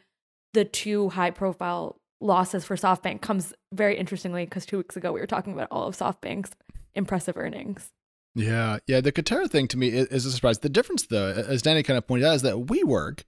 the 0.54 0.66
two 0.66 1.08
high 1.08 1.32
profile 1.32 2.02
losses 2.20 2.66
for 2.66 2.76
SoftBank 2.76 3.22
comes 3.22 3.54
very 3.74 3.98
interestingly 3.98 4.44
because 4.44 4.66
2 4.66 4.80
weeks 4.80 4.98
ago 4.98 5.14
we 5.14 5.22
were 5.22 5.28
talking 5.28 5.54
about 5.54 5.70
all 5.72 5.88
of 5.88 5.96
SoftBank's 5.96 6.52
impressive 6.94 7.38
earnings. 7.38 7.90
Yeah, 8.36 8.80
yeah, 8.86 9.00
the 9.00 9.14
Katerra 9.14 9.50
thing 9.50 9.70
to 9.70 9.78
me 9.78 9.88
is 9.88 10.26
a 10.26 10.32
surprise. 10.32 10.60
The 10.60 10.68
difference 10.68 11.06
though, 11.06 11.30
as 11.30 11.62
Danny 11.62 11.84
kind 11.84 11.98
of 11.98 12.06
pointed 12.06 12.28
out, 12.28 12.36
is 12.36 12.42
that 12.42 12.56
WeWork 12.56 13.22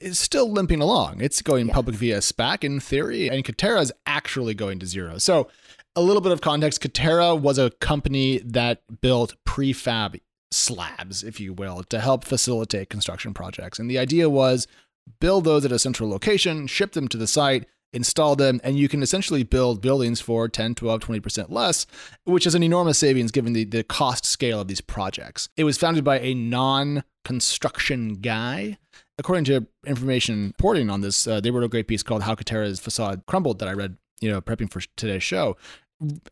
is 0.00 0.18
still 0.18 0.50
limping 0.50 0.80
along. 0.80 1.20
It's 1.20 1.42
going 1.42 1.66
yes. 1.66 1.74
public 1.74 1.96
via 1.96 2.18
SPAC 2.18 2.64
in 2.64 2.80
theory, 2.80 3.28
and 3.28 3.44
Katerra 3.44 3.80
is 3.80 3.92
actually 4.06 4.54
going 4.54 4.78
to 4.78 4.86
zero. 4.86 5.18
So, 5.18 5.48
a 5.94 6.02
little 6.02 6.22
bit 6.22 6.32
of 6.32 6.40
context 6.40 6.80
Katerra 6.82 7.38
was 7.38 7.58
a 7.58 7.70
company 7.70 8.38
that 8.38 8.82
built 9.00 9.34
prefab 9.44 10.20
slabs, 10.50 11.22
if 11.22 11.40
you 11.40 11.52
will, 11.52 11.82
to 11.84 12.00
help 12.00 12.24
facilitate 12.24 12.88
construction 12.88 13.34
projects. 13.34 13.78
And 13.78 13.90
the 13.90 13.98
idea 13.98 14.30
was 14.30 14.66
build 15.20 15.44
those 15.44 15.64
at 15.64 15.72
a 15.72 15.78
central 15.78 16.08
location, 16.08 16.66
ship 16.66 16.92
them 16.92 17.08
to 17.08 17.16
the 17.16 17.26
site, 17.26 17.66
install 17.92 18.36
them, 18.36 18.60
and 18.64 18.78
you 18.78 18.88
can 18.88 19.02
essentially 19.02 19.42
build 19.42 19.82
buildings 19.82 20.20
for 20.20 20.48
10, 20.48 20.76
12, 20.76 21.00
20% 21.00 21.50
less, 21.50 21.86
which 22.24 22.46
is 22.46 22.54
an 22.54 22.62
enormous 22.62 22.98
savings 22.98 23.30
given 23.30 23.52
the, 23.52 23.64
the 23.64 23.82
cost 23.82 24.24
scale 24.24 24.60
of 24.60 24.68
these 24.68 24.80
projects. 24.80 25.48
It 25.56 25.64
was 25.64 25.76
founded 25.76 26.04
by 26.04 26.20
a 26.20 26.34
non 26.34 27.04
construction 27.24 28.14
guy 28.14 28.78
according 29.18 29.44
to 29.44 29.66
information 29.86 30.48
reporting 30.48 30.90
on 30.90 31.00
this, 31.00 31.26
uh, 31.26 31.40
they 31.40 31.50
wrote 31.50 31.64
a 31.64 31.68
great 31.68 31.88
piece 31.88 32.02
called 32.02 32.22
"How 32.22 32.34
Katerra's 32.34 32.80
Facade 32.80 33.24
Crumbled" 33.26 33.58
that 33.58 33.68
I 33.68 33.72
read, 33.72 33.96
you 34.20 34.30
know, 34.30 34.40
prepping 34.40 34.70
for 34.70 34.80
today's 34.96 35.22
show. 35.22 35.56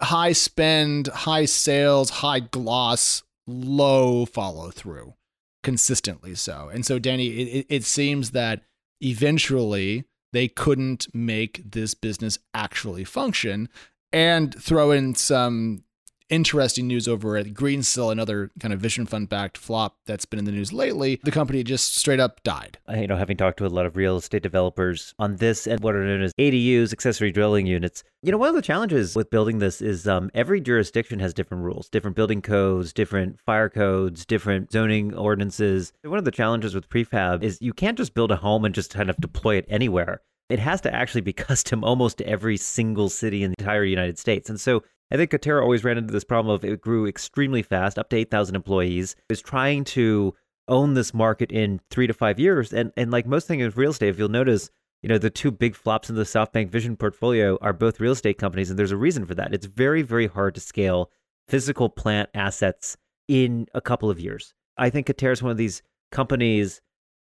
High 0.00 0.32
spend, 0.32 1.08
high 1.08 1.44
sales, 1.44 2.10
high 2.10 2.40
gloss, 2.40 3.22
low 3.46 4.26
follow 4.26 4.70
through, 4.70 5.14
consistently 5.62 6.34
so. 6.34 6.70
And 6.72 6.84
so, 6.84 6.98
Danny, 6.98 7.28
it, 7.28 7.66
it 7.68 7.84
seems 7.84 8.32
that 8.32 8.62
eventually 9.00 10.04
they 10.32 10.48
couldn't 10.48 11.06
make 11.14 11.62
this 11.70 11.94
business 11.94 12.38
actually 12.54 13.04
function, 13.04 13.68
and 14.12 14.54
throw 14.60 14.90
in 14.90 15.14
some 15.14 15.84
interesting 16.30 16.86
news 16.86 17.06
over 17.06 17.36
at 17.36 17.46
Greensill, 17.48 18.10
another 18.10 18.50
kind 18.60 18.72
of 18.72 18.80
Vision 18.80 19.06
Fund 19.06 19.28
backed 19.28 19.58
flop 19.58 19.96
that's 20.06 20.24
been 20.24 20.38
in 20.38 20.44
the 20.44 20.52
news 20.52 20.72
lately. 20.72 21.20
The 21.24 21.30
company 21.30 21.62
just 21.62 21.96
straight 21.96 22.20
up 22.20 22.42
died. 22.42 22.78
You 22.88 23.06
know, 23.06 23.16
having 23.16 23.36
talked 23.36 23.58
to 23.58 23.66
a 23.66 23.68
lot 23.68 23.86
of 23.86 23.96
real 23.96 24.16
estate 24.16 24.42
developers 24.42 25.14
on 25.18 25.36
this 25.36 25.66
and 25.66 25.80
what 25.80 25.94
are 25.94 26.04
known 26.04 26.22
as 26.22 26.32
ADUs, 26.38 26.92
accessory 26.92 27.32
dwelling 27.32 27.66
units, 27.66 28.02
you 28.22 28.32
know, 28.32 28.38
one 28.38 28.48
of 28.48 28.54
the 28.54 28.62
challenges 28.62 29.16
with 29.16 29.30
building 29.30 29.58
this 29.58 29.82
is 29.82 30.06
um, 30.06 30.30
every 30.34 30.60
jurisdiction 30.60 31.18
has 31.18 31.34
different 31.34 31.64
rules, 31.64 31.88
different 31.88 32.16
building 32.16 32.42
codes, 32.42 32.92
different 32.92 33.40
fire 33.40 33.68
codes, 33.68 34.24
different 34.24 34.70
zoning 34.70 35.14
ordinances. 35.14 35.92
One 36.02 36.18
of 36.18 36.24
the 36.24 36.30
challenges 36.30 36.74
with 36.74 36.88
prefab 36.88 37.42
is 37.42 37.58
you 37.60 37.72
can't 37.72 37.98
just 37.98 38.14
build 38.14 38.30
a 38.30 38.36
home 38.36 38.64
and 38.64 38.74
just 38.74 38.92
kind 38.92 39.10
of 39.10 39.16
deploy 39.16 39.56
it 39.56 39.66
anywhere 39.68 40.22
it 40.50 40.58
has 40.58 40.80
to 40.80 40.92
actually 40.92 41.20
be 41.20 41.32
custom 41.48 41.84
almost 41.84 42.18
to 42.18 42.26
every 42.26 42.56
single 42.56 43.08
city 43.08 43.44
in 43.44 43.52
the 43.52 43.62
entire 43.62 43.84
United 43.84 44.18
States. 44.18 44.50
And 44.50 44.60
so 44.60 44.82
I 45.10 45.16
think 45.16 45.30
Katerra 45.30 45.62
always 45.62 45.84
ran 45.84 45.98
into 45.98 46.12
this 46.12 46.24
problem 46.24 46.54
of 46.54 46.64
it 46.64 46.80
grew 46.80 47.06
extremely 47.06 47.62
fast, 47.62 47.98
up 47.98 48.08
to 48.10 48.16
8,000 48.16 48.54
employees, 48.54 49.16
is 49.28 49.40
trying 49.40 49.84
to 49.84 50.34
own 50.68 50.94
this 50.94 51.12
market 51.12 51.50
in 51.50 51.80
three 51.90 52.06
to 52.06 52.14
five 52.14 52.38
years. 52.38 52.72
And, 52.72 52.92
and 52.96 53.10
like 53.10 53.26
most 53.26 53.48
things 53.48 53.62
in 53.62 53.70
real 53.74 53.90
estate, 53.90 54.08
if 54.08 54.18
you'll 54.18 54.28
notice, 54.28 54.70
you 55.02 55.08
know, 55.08 55.18
the 55.18 55.30
two 55.30 55.50
big 55.50 55.74
flops 55.74 56.08
in 56.10 56.16
the 56.16 56.22
SoftBank 56.22 56.70
Vision 56.70 56.96
portfolio 56.96 57.58
are 57.60 57.72
both 57.72 57.98
real 57.98 58.12
estate 58.12 58.38
companies. 58.38 58.70
And 58.70 58.78
there's 58.78 58.92
a 58.92 58.96
reason 58.96 59.26
for 59.26 59.34
that. 59.34 59.52
It's 59.52 59.66
very, 59.66 60.02
very 60.02 60.28
hard 60.28 60.54
to 60.54 60.60
scale 60.60 61.10
physical 61.48 61.88
plant 61.88 62.30
assets 62.34 62.96
in 63.26 63.66
a 63.74 63.80
couple 63.80 64.10
of 64.10 64.20
years. 64.20 64.54
I 64.76 64.90
think 64.90 65.08
Katerra 65.08 65.32
is 65.32 65.42
one 65.42 65.50
of 65.50 65.58
these 65.58 65.82
companies 66.12 66.80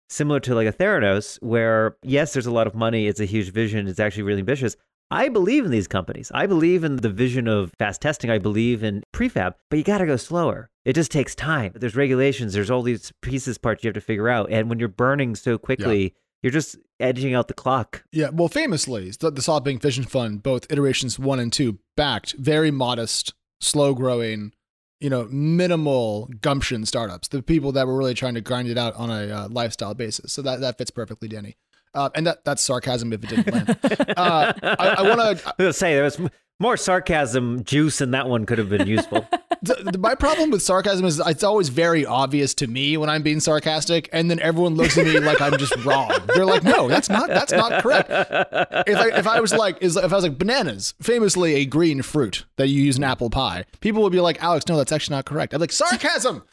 similar 0.10 0.40
to 0.42 0.56
like 0.56 0.68
a 0.68 0.74
Theranos, 0.74 1.38
where 1.42 1.98
yes, 2.04 2.34
there's 2.34 2.46
a 2.46 2.52
lot 2.52 2.68
of 2.68 2.76
money, 2.76 3.08
it's 3.08 3.20
a 3.20 3.26
huge 3.26 3.52
vision, 3.52 3.88
it's 3.88 4.00
actually 4.00 4.24
really 4.24 4.40
ambitious. 4.40 4.76
I 5.12 5.30
believe 5.30 5.66
in 5.66 5.72
these 5.72 5.88
companies. 5.88 6.32
I 6.34 6.46
believe 6.46 6.84
in 6.84 6.98
the 6.98 7.10
vision 7.10 7.48
of 7.48 7.74
fast 7.80 8.02
testing. 8.02 8.30
I 8.30 8.38
believe 8.38 8.84
in 8.84 9.04
prefab, 9.12 9.56
but 9.70 9.78
you 9.78 9.84
got 9.84 10.00
to 10.00 10.06
go 10.06 10.18
slower. 10.18 10.70
It 10.86 10.94
just 10.94 11.12
takes 11.12 11.36
time. 11.36 11.72
There's 11.76 11.96
regulations, 11.96 12.54
there's 12.54 12.72
all 12.72 12.82
these 12.82 13.12
pieces, 13.22 13.58
parts 13.58 13.84
you 13.84 13.90
have 13.90 13.96
to 13.96 14.02
figure 14.02 14.30
out. 14.30 14.52
And 14.52 14.70
when 14.70 14.80
you're 14.80 14.88
burning 14.88 15.36
so 15.36 15.58
quickly, 15.58 16.04
yeah. 16.04 16.10
you're 16.44 16.52
just 16.52 16.78
edging 17.00 17.34
out 17.34 17.48
the 17.48 17.54
clock. 17.54 18.04
Yeah. 18.12 18.30
Well, 18.32 18.48
famously, 18.48 19.12
the, 19.12 19.32
the 19.32 19.42
SoftBank 19.42 19.82
Vision 19.82 20.04
Fund, 20.04 20.44
both 20.44 20.72
iterations 20.72 21.18
one 21.18 21.40
and 21.40 21.52
two, 21.52 21.80
backed 21.96 22.36
very 22.38 22.72
modest, 22.72 23.34
slow 23.60 23.94
growing, 23.94 24.54
you 25.00 25.10
know, 25.10 25.28
minimal 25.32 26.30
gumption 26.42 26.86
startups, 26.86 27.30
the 27.30 27.42
people 27.42 27.72
that 27.72 27.88
were 27.88 27.98
really 27.98 28.14
trying 28.14 28.36
to 28.36 28.42
grind 28.42 28.68
it 28.68 28.78
out 28.78 28.96
on 28.96 29.10
a 29.10 29.34
uh, 29.34 29.48
lifestyle 29.50 29.94
basis. 29.94 30.34
So 30.34 30.42
that, 30.42 30.60
that 30.60 30.78
fits 30.78 30.92
perfectly, 30.92 31.28
Danny. 31.28 31.58
Uh, 31.94 32.10
and 32.16 32.28
that 32.28 32.44
that's 32.46 32.62
sarcasm 32.64 33.12
if 33.14 33.24
it 33.24 33.30
didn't 33.30 33.52
land. 33.54 33.78
uh, 34.16 34.54
I, 34.62 34.88
I 35.00 35.16
want 35.16 35.40
to 35.58 35.74
say 35.74 35.96
there 35.96 36.04
was 36.04 36.20
more 36.60 36.76
sarcasm 36.78 37.64
juice 37.64 38.02
in 38.02 38.12
that 38.12 38.28
one 38.28 38.46
could 38.46 38.58
have 38.58 38.70
been 38.70 38.88
useful. 38.88 39.26
the, 39.62 39.76
the, 39.92 39.98
my 39.98 40.14
problem 40.14 40.52
with 40.52 40.62
sarcasm 40.62 41.06
is 41.06 41.22
it's 41.26 41.44
always 41.44 41.70
very 41.70 42.06
obvious 42.06 42.54
to 42.56 42.68
me 42.68 42.98
when 42.98 43.10
I'm 43.10 43.24
being 43.24 43.40
sarcastic, 43.40 44.10
and 44.12 44.30
then 44.30 44.40
everyone 44.40 44.76
looks 44.76 44.98
at 44.98 45.06
me 45.06 45.20
like 45.20 45.40
I'm 45.42 45.58
just 45.58 45.76
wrong. 45.86 46.12
They're 46.34 46.46
like, 46.46 46.64
"No, 46.64 46.88
that's 46.88 47.10
not 47.10 47.30
that's 47.30 47.52
not 47.52 47.82
correct." 47.82 48.10
If 48.10 48.98
I, 48.98 49.18
if 49.18 49.28
I 49.28 49.40
was 49.40 49.54
like 49.54 49.82
is 49.82 49.96
if 49.96 50.12
I 50.12 50.16
was 50.16 50.24
like 50.24 50.38
bananas, 50.38 50.94
famously 51.02 51.56
a 51.56 51.66
green 51.66 52.02
fruit 52.02 52.46
that 52.58 52.68
you 52.68 52.82
use 52.82 52.98
in 52.98 53.04
apple 53.04 53.30
pie, 53.30 53.66
people 53.80 54.02
would 54.04 54.12
be 54.12 54.20
like, 54.20 54.42
"Alex, 54.44 54.68
no, 54.68 54.78
that's 54.78 54.92
actually 54.92 55.16
not 55.16 55.26
correct." 55.26 55.54
I'm 55.54 55.62
like, 55.62 55.72
sarcasm. 55.72 56.44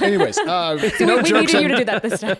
Anyways, 0.00 0.38
uh, 0.38 0.78
so 0.90 1.04
no 1.04 1.16
we, 1.16 1.22
we 1.22 1.40
needed 1.40 1.62
you 1.62 1.68
to 1.68 1.76
do 1.76 1.84
that 1.84 2.02
this 2.02 2.20
time. 2.20 2.36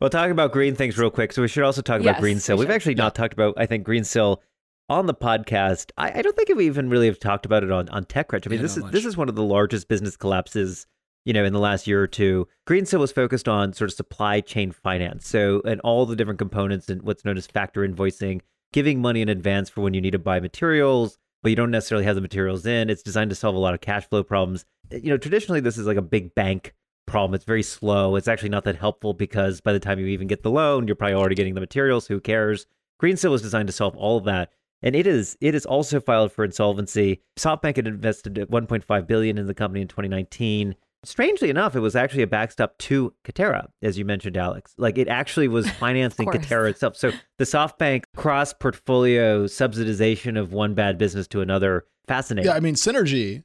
well, 0.00 0.10
talking 0.10 0.32
about 0.32 0.52
green 0.52 0.74
things 0.74 0.98
real 0.98 1.10
quick. 1.10 1.32
So 1.32 1.42
we 1.42 1.48
should 1.48 1.64
also 1.64 1.82
talk 1.82 2.02
yes, 2.02 2.10
about 2.10 2.22
Greensill. 2.22 2.58
We've 2.58 2.70
actually 2.70 2.94
not 2.94 3.14
talked 3.14 3.32
about 3.32 3.54
I 3.56 3.66
think 3.66 3.86
Greensill 3.86 4.38
on 4.88 5.06
the 5.06 5.14
podcast. 5.14 5.90
I, 5.96 6.18
I, 6.18 6.22
don't 6.22 6.36
think 6.36 6.48
we 6.54 6.66
even 6.66 6.90
really 6.90 7.06
have 7.06 7.18
talked 7.18 7.46
about 7.46 7.64
it 7.64 7.70
on 7.70 7.88
on 7.88 8.04
TechCrunch. 8.04 8.46
I 8.46 8.50
mean, 8.50 8.58
yeah, 8.58 8.62
this 8.62 8.76
is 8.76 8.82
much. 8.82 8.92
this 8.92 9.04
is 9.04 9.16
one 9.16 9.28
of 9.28 9.34
the 9.34 9.42
largest 9.42 9.88
business 9.88 10.16
collapses, 10.16 10.86
you 11.24 11.32
know, 11.32 11.44
in 11.44 11.52
the 11.52 11.60
last 11.60 11.86
year 11.86 12.02
or 12.02 12.06
two. 12.06 12.48
Greensill 12.68 13.00
was 13.00 13.12
focused 13.12 13.48
on 13.48 13.72
sort 13.72 13.90
of 13.90 13.96
supply 13.96 14.40
chain 14.40 14.72
finance, 14.72 15.26
so 15.28 15.62
and 15.64 15.80
all 15.80 16.06
the 16.06 16.16
different 16.16 16.38
components 16.38 16.88
and 16.88 17.02
what's 17.02 17.24
known 17.24 17.36
as 17.36 17.46
factor 17.46 17.86
invoicing, 17.86 18.40
giving 18.72 19.00
money 19.00 19.22
in 19.22 19.28
advance 19.28 19.68
for 19.70 19.80
when 19.80 19.94
you 19.94 20.00
need 20.00 20.12
to 20.12 20.18
buy 20.18 20.40
materials, 20.40 21.18
but 21.42 21.50
you 21.50 21.56
don't 21.56 21.70
necessarily 21.70 22.04
have 22.04 22.14
the 22.14 22.20
materials 22.20 22.66
in. 22.66 22.90
It's 22.90 23.02
designed 23.02 23.30
to 23.30 23.36
solve 23.36 23.54
a 23.54 23.58
lot 23.58 23.74
of 23.74 23.80
cash 23.80 24.06
flow 24.08 24.22
problems. 24.22 24.64
Eh, 24.90 25.00
you 25.02 25.10
know, 25.10 25.16
traditionally 25.18 25.60
this 25.60 25.78
is 25.78 25.86
like 25.86 25.96
a 25.96 26.02
big 26.02 26.34
bank 26.34 26.74
problem. 27.06 27.34
It's 27.34 27.44
very 27.44 27.62
slow. 27.62 28.16
It's 28.16 28.28
actually 28.28 28.48
not 28.48 28.64
that 28.64 28.76
helpful 28.76 29.14
because 29.14 29.60
by 29.60 29.72
the 29.72 29.80
time 29.80 29.98
you 29.98 30.06
even 30.06 30.26
get 30.26 30.42
the 30.42 30.50
loan, 30.50 30.86
you're 30.86 30.96
probably 30.96 31.14
already 31.14 31.34
getting 31.34 31.54
the 31.54 31.60
materials. 31.60 32.06
Who 32.06 32.20
cares? 32.20 32.66
Greensill 33.02 33.30
was 33.30 33.42
designed 33.42 33.66
to 33.68 33.72
solve 33.72 33.96
all 33.96 34.16
of 34.16 34.24
that 34.24 34.50
and 34.84 34.94
it 34.94 35.06
is 35.06 35.36
it 35.40 35.54
is 35.56 35.66
also 35.66 35.98
filed 35.98 36.30
for 36.30 36.44
insolvency. 36.44 37.20
SoftBank 37.36 37.76
had 37.76 37.88
invested 37.88 38.34
1.5 38.34 39.06
billion 39.08 39.38
in 39.38 39.46
the 39.46 39.54
company 39.54 39.80
in 39.80 39.88
2019. 39.88 40.76
Strangely 41.02 41.50
enough, 41.50 41.74
it 41.74 41.80
was 41.80 41.96
actually 41.96 42.22
a 42.22 42.26
backstop 42.26 42.78
to 42.78 43.12
Katerra, 43.24 43.68
as 43.82 43.98
you 43.98 44.04
mentioned, 44.04 44.36
Alex. 44.36 44.74
Like 44.78 44.96
it 44.96 45.08
actually 45.08 45.48
was 45.48 45.68
financing 45.80 46.28
Katerra 46.28 46.70
itself. 46.70 46.96
So 46.96 47.10
the 47.38 47.44
SoftBank 47.44 48.04
cross 48.14 48.52
portfolio 48.52 49.46
subsidization 49.46 50.38
of 50.38 50.52
one 50.52 50.74
bad 50.74 50.98
business 50.98 51.26
to 51.28 51.40
another, 51.40 51.86
fascinating. 52.06 52.50
Yeah, 52.50 52.56
I 52.56 52.60
mean 52.60 52.74
synergy 52.74 53.42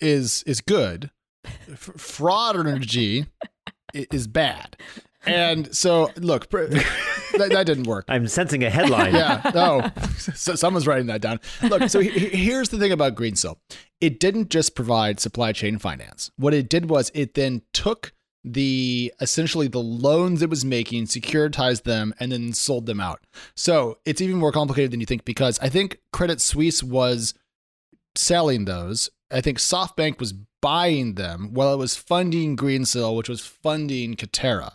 is 0.00 0.42
is 0.42 0.60
good. 0.60 1.10
F- 1.44 1.78
fraud 1.96 2.56
energy 2.56 3.26
is 3.94 4.26
bad. 4.26 4.76
And 5.26 5.74
so, 5.74 6.10
look, 6.16 6.48
that, 6.50 7.50
that, 7.50 7.66
didn't 7.66 7.84
work. 7.84 8.06
I'm 8.08 8.26
sensing 8.26 8.64
a 8.64 8.70
headline. 8.70 9.14
yeah. 9.14 9.50
No, 9.54 9.90
so 10.18 10.54
someone's 10.54 10.86
writing 10.86 11.06
that 11.06 11.20
down. 11.20 11.40
Look, 11.62 11.88
so 11.90 12.00
he, 12.00 12.10
here's 12.10 12.70
the 12.70 12.78
thing 12.78 12.92
about 12.92 13.14
Greensill 13.14 13.56
it 14.00 14.18
didn't 14.18 14.48
just 14.48 14.74
provide 14.74 15.20
supply 15.20 15.52
chain 15.52 15.78
finance. 15.78 16.30
What 16.36 16.54
it 16.54 16.68
did 16.68 16.88
was 16.88 17.10
it 17.14 17.34
then 17.34 17.62
took 17.72 18.12
the 18.42 19.12
essentially 19.20 19.68
the 19.68 19.82
loans 19.82 20.40
it 20.40 20.48
was 20.48 20.64
making, 20.64 21.04
securitized 21.04 21.82
them, 21.82 22.14
and 22.18 22.32
then 22.32 22.52
sold 22.52 22.86
them 22.86 23.00
out. 23.00 23.20
So 23.54 23.98
it's 24.06 24.20
even 24.20 24.38
more 24.38 24.52
complicated 24.52 24.90
than 24.90 25.00
you 25.00 25.06
think 25.06 25.24
because 25.24 25.58
I 25.60 25.68
think 25.68 26.00
Credit 26.12 26.40
Suisse 26.40 26.82
was 26.82 27.34
selling 28.14 28.64
those. 28.64 29.10
I 29.30 29.40
think 29.40 29.58
SoftBank 29.58 30.18
was 30.18 30.32
buying 30.62 31.14
them 31.14 31.50
while 31.52 31.74
it 31.74 31.78
was 31.78 31.96
funding 31.96 32.56
Greensill, 32.56 33.16
which 33.16 33.28
was 33.28 33.44
funding 33.44 34.16
Katerra. 34.16 34.72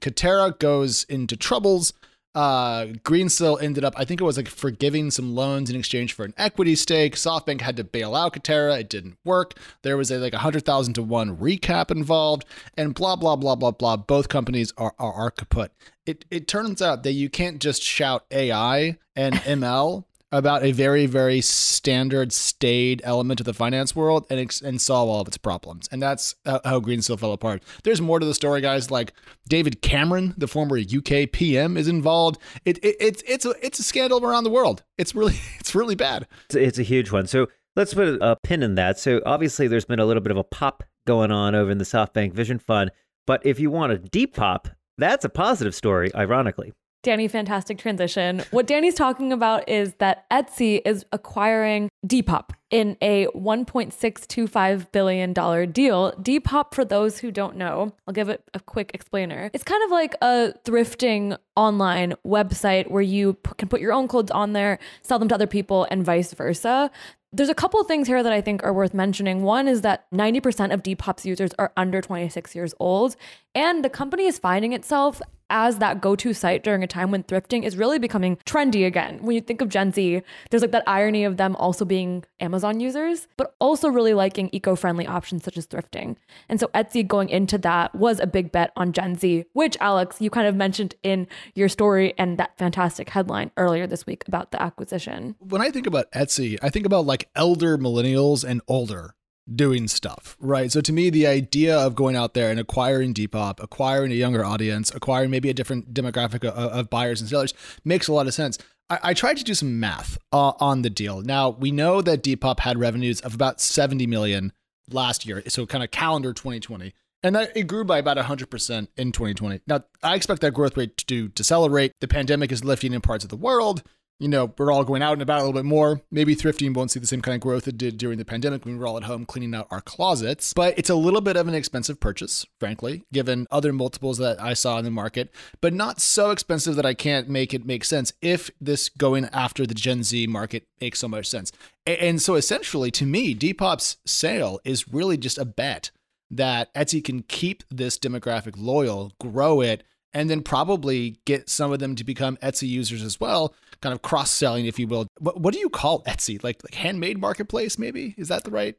Katerra 0.00 0.58
goes 0.58 1.04
into 1.04 1.36
troubles. 1.36 1.92
Uh, 2.34 2.86
Greensill 3.02 3.60
ended 3.60 3.84
up, 3.84 3.94
I 3.96 4.04
think 4.04 4.20
it 4.20 4.24
was 4.24 4.36
like 4.36 4.48
forgiving 4.48 5.10
some 5.10 5.34
loans 5.34 5.70
in 5.70 5.76
exchange 5.76 6.12
for 6.12 6.24
an 6.24 6.34
equity 6.36 6.76
stake. 6.76 7.16
SoftBank 7.16 7.62
had 7.62 7.76
to 7.78 7.84
bail 7.84 8.14
out 8.14 8.34
Katerra. 8.34 8.78
It 8.78 8.88
didn't 8.88 9.18
work. 9.24 9.54
There 9.82 9.96
was 9.96 10.10
a 10.10 10.18
like 10.18 10.34
a 10.34 10.38
hundred 10.38 10.64
thousand 10.64 10.94
to 10.94 11.02
one 11.02 11.36
recap 11.36 11.90
involved, 11.90 12.44
and 12.76 12.94
blah 12.94 13.16
blah 13.16 13.34
blah 13.34 13.56
blah 13.56 13.72
blah. 13.72 13.96
Both 13.96 14.28
companies 14.28 14.72
are, 14.76 14.94
are 14.98 15.12
are 15.12 15.30
kaput. 15.30 15.72
It 16.06 16.26
it 16.30 16.46
turns 16.46 16.80
out 16.80 17.02
that 17.02 17.12
you 17.12 17.28
can't 17.28 17.58
just 17.60 17.82
shout 17.82 18.24
AI 18.30 18.98
and 19.16 19.34
ML 19.34 20.04
about 20.30 20.62
a 20.62 20.72
very, 20.72 21.06
very 21.06 21.40
standard, 21.40 22.32
staid 22.32 23.00
element 23.04 23.40
of 23.40 23.46
the 23.46 23.54
finance 23.54 23.96
world 23.96 24.26
and 24.28 24.38
ex- 24.40 24.60
and 24.60 24.80
solve 24.80 25.08
all 25.08 25.20
of 25.20 25.28
its 25.28 25.38
problems. 25.38 25.88
And 25.90 26.02
that's 26.02 26.34
uh, 26.44 26.60
how 26.64 26.80
Greensill 26.80 27.18
fell 27.18 27.32
apart. 27.32 27.62
There's 27.84 28.00
more 28.00 28.18
to 28.18 28.26
the 28.26 28.34
story, 28.34 28.60
guys. 28.60 28.90
Like 28.90 29.12
David 29.48 29.80
Cameron, 29.82 30.34
the 30.36 30.48
former 30.48 30.78
UK 30.78 31.32
PM, 31.32 31.76
is 31.76 31.88
involved. 31.88 32.40
It, 32.64 32.78
it 32.84 32.96
it's 33.00 33.22
it's 33.26 33.44
a 33.44 33.54
it's 33.62 33.78
a 33.78 33.82
scandal 33.82 34.24
around 34.24 34.44
the 34.44 34.50
world. 34.50 34.82
It's 34.98 35.14
really 35.14 35.36
it's 35.60 35.74
really 35.74 35.94
bad. 35.94 36.26
It's, 36.46 36.54
it's 36.54 36.78
a 36.78 36.84
huge 36.84 37.10
one. 37.10 37.26
So 37.26 37.48
let's 37.76 37.94
put 37.94 38.18
a 38.20 38.36
pin 38.42 38.62
in 38.62 38.74
that. 38.74 38.98
So 38.98 39.20
obviously, 39.24 39.68
there's 39.68 39.84
been 39.84 40.00
a 40.00 40.06
little 40.06 40.22
bit 40.22 40.32
of 40.32 40.38
a 40.38 40.44
pop 40.44 40.84
going 41.06 41.32
on 41.32 41.54
over 41.54 41.70
in 41.70 41.78
the 41.78 41.84
SoftBank 41.84 42.32
Vision 42.34 42.58
Fund. 42.58 42.90
But 43.26 43.44
if 43.44 43.60
you 43.60 43.70
want 43.70 43.92
a 43.92 43.98
deep 43.98 44.34
pop, 44.36 44.68
that's 44.98 45.24
a 45.24 45.28
positive 45.28 45.74
story, 45.74 46.14
ironically. 46.14 46.72
Danny, 47.08 47.26
fantastic 47.26 47.78
transition. 47.78 48.44
What 48.50 48.66
Danny's 48.66 48.94
talking 48.94 49.32
about 49.32 49.66
is 49.66 49.94
that 49.94 50.28
Etsy 50.28 50.82
is 50.84 51.06
acquiring 51.10 51.88
Depop 52.06 52.50
in 52.68 52.98
a 53.00 53.28
$1.625 53.28 54.92
billion 54.92 55.32
deal. 55.32 56.12
Depop, 56.20 56.74
for 56.74 56.84
those 56.84 57.18
who 57.20 57.30
don't 57.30 57.56
know, 57.56 57.94
I'll 58.06 58.12
give 58.12 58.28
it 58.28 58.42
a 58.52 58.60
quick 58.60 58.90
explainer. 58.92 59.48
It's 59.54 59.64
kind 59.64 59.82
of 59.84 59.90
like 59.90 60.16
a 60.20 60.52
thrifting 60.66 61.38
online 61.56 62.12
website 62.26 62.90
where 62.90 63.00
you 63.00 63.32
p- 63.32 63.52
can 63.56 63.68
put 63.70 63.80
your 63.80 63.94
own 63.94 64.06
clothes 64.06 64.30
on 64.30 64.52
there, 64.52 64.78
sell 65.00 65.18
them 65.18 65.28
to 65.28 65.34
other 65.34 65.46
people, 65.46 65.86
and 65.90 66.04
vice 66.04 66.34
versa. 66.34 66.90
There's 67.32 67.48
a 67.48 67.54
couple 67.54 67.82
things 67.84 68.06
here 68.06 68.22
that 68.22 68.32
I 68.34 68.42
think 68.42 68.62
are 68.64 68.72
worth 68.74 68.92
mentioning. 68.92 69.42
One 69.42 69.66
is 69.66 69.80
that 69.80 70.10
90% 70.12 70.74
of 70.74 70.82
Depop's 70.82 71.24
users 71.24 71.52
are 71.58 71.72
under 71.74 72.02
26 72.02 72.54
years 72.54 72.74
old, 72.78 73.16
and 73.54 73.82
the 73.82 73.88
company 73.88 74.26
is 74.26 74.38
finding 74.38 74.74
itself 74.74 75.22
as 75.50 75.78
that 75.78 76.00
go-to 76.00 76.32
site 76.32 76.62
during 76.62 76.82
a 76.82 76.86
time 76.86 77.10
when 77.10 77.22
thrifting 77.22 77.62
is 77.62 77.76
really 77.76 77.98
becoming 77.98 78.36
trendy 78.46 78.86
again. 78.86 79.18
When 79.22 79.34
you 79.34 79.40
think 79.40 79.60
of 79.60 79.68
Gen 79.68 79.92
Z, 79.92 80.22
there's 80.50 80.62
like 80.62 80.72
that 80.72 80.84
irony 80.86 81.24
of 81.24 81.36
them 81.36 81.56
also 81.56 81.84
being 81.84 82.24
Amazon 82.40 82.80
users, 82.80 83.28
but 83.36 83.54
also 83.58 83.88
really 83.88 84.14
liking 84.14 84.50
eco-friendly 84.52 85.06
options 85.06 85.44
such 85.44 85.56
as 85.56 85.66
thrifting. 85.66 86.16
And 86.48 86.60
so 86.60 86.68
Etsy 86.68 87.06
going 87.06 87.28
into 87.28 87.58
that 87.58 87.94
was 87.94 88.20
a 88.20 88.26
big 88.26 88.52
bet 88.52 88.72
on 88.76 88.92
Gen 88.92 89.16
Z, 89.16 89.44
which 89.52 89.76
Alex, 89.80 90.20
you 90.20 90.30
kind 90.30 90.46
of 90.46 90.54
mentioned 90.54 90.94
in 91.02 91.26
your 91.54 91.68
story 91.68 92.14
and 92.18 92.38
that 92.38 92.56
fantastic 92.58 93.10
headline 93.10 93.50
earlier 93.56 93.86
this 93.86 94.06
week 94.06 94.24
about 94.28 94.50
the 94.50 94.60
acquisition. 94.60 95.36
When 95.38 95.62
I 95.62 95.70
think 95.70 95.86
about 95.86 96.10
Etsy, 96.12 96.58
I 96.62 96.68
think 96.68 96.86
about 96.86 97.06
like 97.06 97.28
elder 97.34 97.78
millennials 97.78 98.44
and 98.44 98.60
older 98.68 99.14
doing 99.54 99.88
stuff, 99.88 100.36
right? 100.40 100.70
So 100.70 100.80
to 100.80 100.92
me, 100.92 101.10
the 101.10 101.26
idea 101.26 101.76
of 101.76 101.94
going 101.94 102.16
out 102.16 102.34
there 102.34 102.50
and 102.50 102.60
acquiring 102.60 103.14
Depop, 103.14 103.62
acquiring 103.62 104.12
a 104.12 104.14
younger 104.14 104.44
audience, 104.44 104.92
acquiring 104.94 105.30
maybe 105.30 105.48
a 105.48 105.54
different 105.54 105.94
demographic 105.94 106.44
of, 106.44 106.54
of 106.54 106.90
buyers 106.90 107.20
and 107.20 107.30
sellers 107.30 107.54
makes 107.84 108.08
a 108.08 108.12
lot 108.12 108.26
of 108.26 108.34
sense. 108.34 108.58
I, 108.90 108.98
I 109.02 109.14
tried 109.14 109.36
to 109.38 109.44
do 109.44 109.54
some 109.54 109.80
math 109.80 110.18
uh, 110.32 110.52
on 110.60 110.82
the 110.82 110.90
deal. 110.90 111.22
Now 111.22 111.50
we 111.50 111.70
know 111.70 112.02
that 112.02 112.22
Depop 112.22 112.60
had 112.60 112.78
revenues 112.78 113.20
of 113.20 113.34
about 113.34 113.60
70 113.60 114.06
million 114.06 114.52
last 114.90 115.26
year, 115.26 115.42
so 115.48 115.66
kind 115.66 115.84
of 115.84 115.90
calendar 115.90 116.32
2020. 116.32 116.94
And 117.22 117.34
that, 117.34 117.56
it 117.56 117.66
grew 117.66 117.84
by 117.84 117.98
about 117.98 118.16
100% 118.16 118.88
in 118.96 119.12
2020. 119.12 119.60
Now, 119.66 119.82
I 120.04 120.14
expect 120.14 120.40
that 120.42 120.52
growth 120.52 120.76
rate 120.76 120.96
to 120.98 121.28
decelerate. 121.28 121.92
The 122.00 122.06
pandemic 122.06 122.52
is 122.52 122.64
lifting 122.64 122.92
in 122.92 123.00
parts 123.00 123.24
of 123.24 123.30
the 123.30 123.36
world 123.36 123.82
you 124.18 124.28
know, 124.28 124.52
we're 124.58 124.72
all 124.72 124.84
going 124.84 125.02
out 125.02 125.12
and 125.12 125.22
about 125.22 125.38
a 125.38 125.44
little 125.44 125.52
bit 125.52 125.64
more. 125.64 126.00
Maybe 126.10 126.34
thrifting 126.34 126.74
won't 126.74 126.90
see 126.90 126.98
the 126.98 127.06
same 127.06 127.22
kind 127.22 127.36
of 127.36 127.40
growth 127.40 127.68
it 127.68 127.78
did 127.78 127.98
during 127.98 128.18
the 128.18 128.24
pandemic 128.24 128.64
when 128.64 128.74
we 128.74 128.80
were 128.80 128.86
all 128.86 128.96
at 128.96 129.04
home 129.04 129.24
cleaning 129.24 129.54
out 129.54 129.68
our 129.70 129.80
closets. 129.80 130.52
But 130.52 130.76
it's 130.78 130.90
a 130.90 130.96
little 130.96 131.20
bit 131.20 131.36
of 131.36 131.46
an 131.46 131.54
expensive 131.54 132.00
purchase, 132.00 132.44
frankly, 132.58 133.04
given 133.12 133.46
other 133.50 133.72
multiples 133.72 134.18
that 134.18 134.40
I 134.40 134.54
saw 134.54 134.78
in 134.78 134.84
the 134.84 134.90
market, 134.90 135.32
but 135.60 135.72
not 135.72 136.00
so 136.00 136.30
expensive 136.30 136.74
that 136.76 136.86
I 136.86 136.94
can't 136.94 137.28
make 137.28 137.54
it 137.54 137.64
make 137.64 137.84
sense 137.84 138.12
if 138.20 138.50
this 138.60 138.88
going 138.88 139.26
after 139.26 139.66
the 139.66 139.74
Gen 139.74 140.02
Z 140.02 140.26
market 140.26 140.64
makes 140.80 140.98
so 140.98 141.08
much 141.08 141.26
sense. 141.26 141.52
And 141.86 142.20
so 142.20 142.34
essentially, 142.34 142.90
to 142.92 143.06
me, 143.06 143.34
Depop's 143.34 143.98
sale 144.04 144.60
is 144.64 144.88
really 144.88 145.16
just 145.16 145.38
a 145.38 145.44
bet 145.44 145.90
that 146.30 146.74
Etsy 146.74 147.02
can 147.02 147.22
keep 147.22 147.62
this 147.70 147.98
demographic 147.98 148.54
loyal, 148.58 149.12
grow 149.18 149.60
it, 149.60 149.84
and 150.12 150.28
then 150.30 150.42
probably 150.42 151.18
get 151.24 151.48
some 151.48 151.72
of 151.72 151.78
them 151.78 151.94
to 151.96 152.04
become 152.04 152.36
Etsy 152.38 152.68
users 152.68 153.02
as 153.02 153.20
well, 153.20 153.54
kind 153.80 153.92
of 153.92 154.02
cross 154.02 154.30
selling, 154.30 154.66
if 154.66 154.78
you 154.78 154.86
will. 154.86 155.06
What, 155.18 155.40
what 155.40 155.54
do 155.54 155.60
you 155.60 155.68
call 155.68 156.02
Etsy? 156.04 156.42
Like, 156.42 156.62
like 156.64 156.74
handmade 156.74 157.18
marketplace, 157.18 157.78
maybe? 157.78 158.14
Is 158.16 158.28
that 158.28 158.44
the 158.44 158.50
right? 158.50 158.76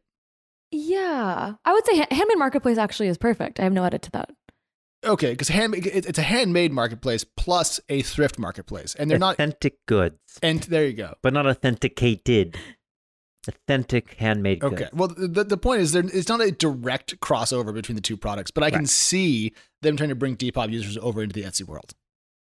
Yeah, 0.71 1.53
I 1.65 1.74
would 1.74 1.86
say 1.86 2.05
handmade 2.12 2.38
marketplace 2.38 2.77
actually 2.77 3.07
is 3.07 3.17
perfect. 3.17 3.59
I 3.59 3.63
have 3.63 3.74
no 3.74 3.83
edit 3.83 4.03
to 4.03 4.12
that. 4.12 4.29
Okay, 5.05 5.31
because 5.31 5.48
hand 5.48 5.75
it's 5.75 6.19
a 6.19 6.24
handmade 6.24 6.74
marketplace 6.74 7.24
plus 7.24 7.79
a 7.88 8.01
thrift 8.01 8.38
marketplace, 8.38 8.95
and 8.95 9.09
they're 9.09 9.15
authentic 9.15 9.19
not 9.19 9.36
authentic 9.36 9.86
goods. 9.86 10.17
And 10.43 10.62
there 10.63 10.86
you 10.86 10.93
go, 10.93 11.15
but 11.24 11.31
not 11.31 11.48
authenticated 11.48 12.57
authentic 13.48 14.15
handmade 14.15 14.60
goods. 14.60 14.74
Okay. 14.74 14.89
Well, 14.93 15.08
the, 15.15 15.43
the 15.43 15.58
point 15.58 15.81
is 15.81 15.91
there 15.91 16.03
it's 16.05 16.29
not 16.29 16.41
a 16.41 16.51
direct 16.51 17.19
crossover 17.19 17.74
between 17.74 17.96
the 17.96 18.01
two 18.01 18.17
products, 18.17 18.51
but 18.51 18.63
I 18.63 18.72
can 18.72 18.86
see 18.86 19.53
them 19.81 19.98
trying 19.98 20.10
to 20.10 20.15
bring 20.15 20.36
Depop 20.36 20.72
users 20.72 20.98
over 20.98 21.24
into 21.24 21.34
the 21.34 21.43
Etsy 21.43 21.65
world. 21.65 21.93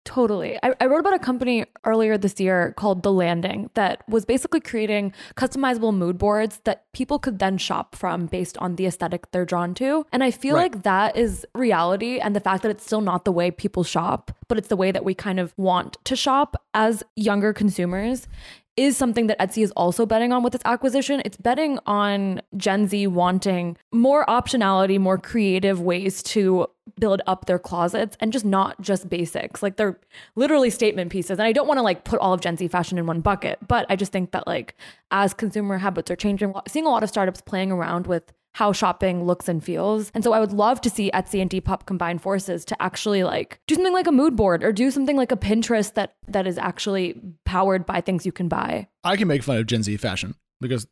Totally. 0.06 0.58
I, 0.62 0.72
I, 0.80 0.86
wrote 0.86 1.00
about 1.00 1.16
a 1.16 1.20
company 1.20 1.66
earlier 1.84 2.16
this 2.16 2.40
year 2.40 2.76
called 2.78 3.02
The 3.02 3.12
Landing 3.12 3.72
that 3.74 4.08
was 4.08 4.24
basically 4.24 4.60
creating 4.60 5.14
customizable 5.36 5.96
mood 5.96 6.20
boards 6.20 6.62
that 6.66 6.86
people 6.94 7.18
could 7.18 7.40
then 7.40 7.58
shop 7.58 7.96
from 7.96 8.28
based 8.28 8.56
on 8.60 8.76
the 8.76 8.86
aesthetic 8.86 9.32
they're 9.32 9.46
drawn 9.46 9.74
to. 9.76 10.06
And 10.12 10.24
I 10.24 10.30
feel 10.30 10.56
right. 10.56 10.72
like 10.72 10.84
that 10.84 11.18
is 11.18 11.44
reality 11.56 12.20
and 12.20 12.36
the 12.36 12.40
fact 12.40 12.62
that 12.62 12.70
it's 12.70 12.86
still 12.86 13.02
not 13.02 13.26
the 13.26 13.32
way 13.32 13.50
people 13.50 13.84
shop, 13.84 14.32
but 14.48 14.60
it's 14.60 14.68
the 14.68 14.78
way 14.78 14.92
that 14.92 15.04
we 15.04 15.16
kind 15.16 15.40
of 15.40 15.56
want 15.58 15.98
to 16.06 16.16
shop 16.16 16.56
as 16.76 17.02
younger 17.16 17.52
consumers 17.52 18.28
is 18.78 18.98
something 18.98 19.28
that 19.28 19.40
Etsy 19.40 19.64
is 19.64 19.72
also 19.72 20.06
betting 20.06 20.34
on 20.34 20.44
with 20.44 20.56
its 20.56 20.66
acquisition. 20.66 21.22
It's 21.24 21.38
betting 21.38 21.80
on 21.86 22.42
Gen 22.58 22.88
Z 22.88 23.08
wanting 23.08 23.78
more 23.92 24.26
optionality, 24.26 25.00
more 25.00 25.18
creative 25.18 25.80
ways 25.80 26.22
to 26.24 26.68
build 27.00 27.22
up 27.26 27.46
their 27.46 27.60
closets 27.60 28.16
and 28.20 28.32
just 28.32 28.46
not 28.46 28.80
just 28.82 29.10
basics. 29.10 29.64
Like 29.64 29.78
they're 29.78 30.00
literally 30.36 30.70
statement 30.70 31.12
pieces. 31.12 31.40
And 31.40 31.44
I 31.48 31.52
don't 31.52 31.68
want 31.68 31.78
to 31.78 31.84
like 31.84 32.04
put 32.04 32.20
all 32.20 32.34
of 32.34 32.42
Gen 32.42 32.58
Z 32.58 32.68
fashion 32.68 32.98
in 32.98 33.06
one 33.06 33.22
bucket, 33.22 33.60
but 33.68 33.86
I 33.90 33.96
just 33.96 34.12
think 34.12 34.32
that 34.32 34.46
like 34.46 34.76
as 35.12 35.34
consumer 35.34 35.78
habits 35.78 36.12
are 36.12 36.16
changing, 36.16 36.54
seeing 36.68 36.86
a 36.86 36.90
lot 36.90 37.04
of 37.04 37.10
startups 37.10 37.42
playing 37.42 37.72
around 37.72 38.08
with 38.08 38.34
how 38.56 38.72
shopping 38.72 39.26
looks 39.26 39.50
and 39.50 39.62
feels. 39.62 40.10
And 40.16 40.24
so 40.24 40.32
I 40.32 40.40
would 40.40 40.54
love 40.54 40.80
to 40.82 40.90
see 40.90 41.12
Etsy 41.14 41.42
and 41.42 41.50
Depop 41.50 41.86
combine 41.86 42.20
forces 42.20 42.64
to 42.64 42.82
actually 42.82 43.22
like 43.22 43.60
do 43.68 43.76
something 43.76 43.92
like 43.92 44.08
a 44.08 44.14
mood 44.14 44.38
board 44.38 44.64
or 44.64 44.72
do 44.72 44.90
something 44.92 45.18
like 45.18 45.34
a 45.34 45.36
Pinterest 45.36 45.94
that 45.96 46.16
that 46.30 46.48
is 46.48 46.58
actually 46.58 47.20
powered 47.44 47.86
by 47.86 48.00
things 48.00 48.26
you 48.26 48.32
can 48.32 48.48
buy. 48.48 48.88
I 49.04 49.18
can 49.18 49.28
make 49.28 49.44
fun 49.44 49.58
of 49.58 49.68
Gen 49.68 49.84
Z 49.84 49.98
fashion 49.98 50.36
because 50.62 50.88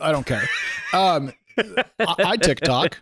I 0.00 0.10
don't 0.10 0.26
care. 0.26 0.48
Um, 0.94 1.32
I, 1.58 2.14
I, 2.18 2.36
TikTok. 2.36 2.98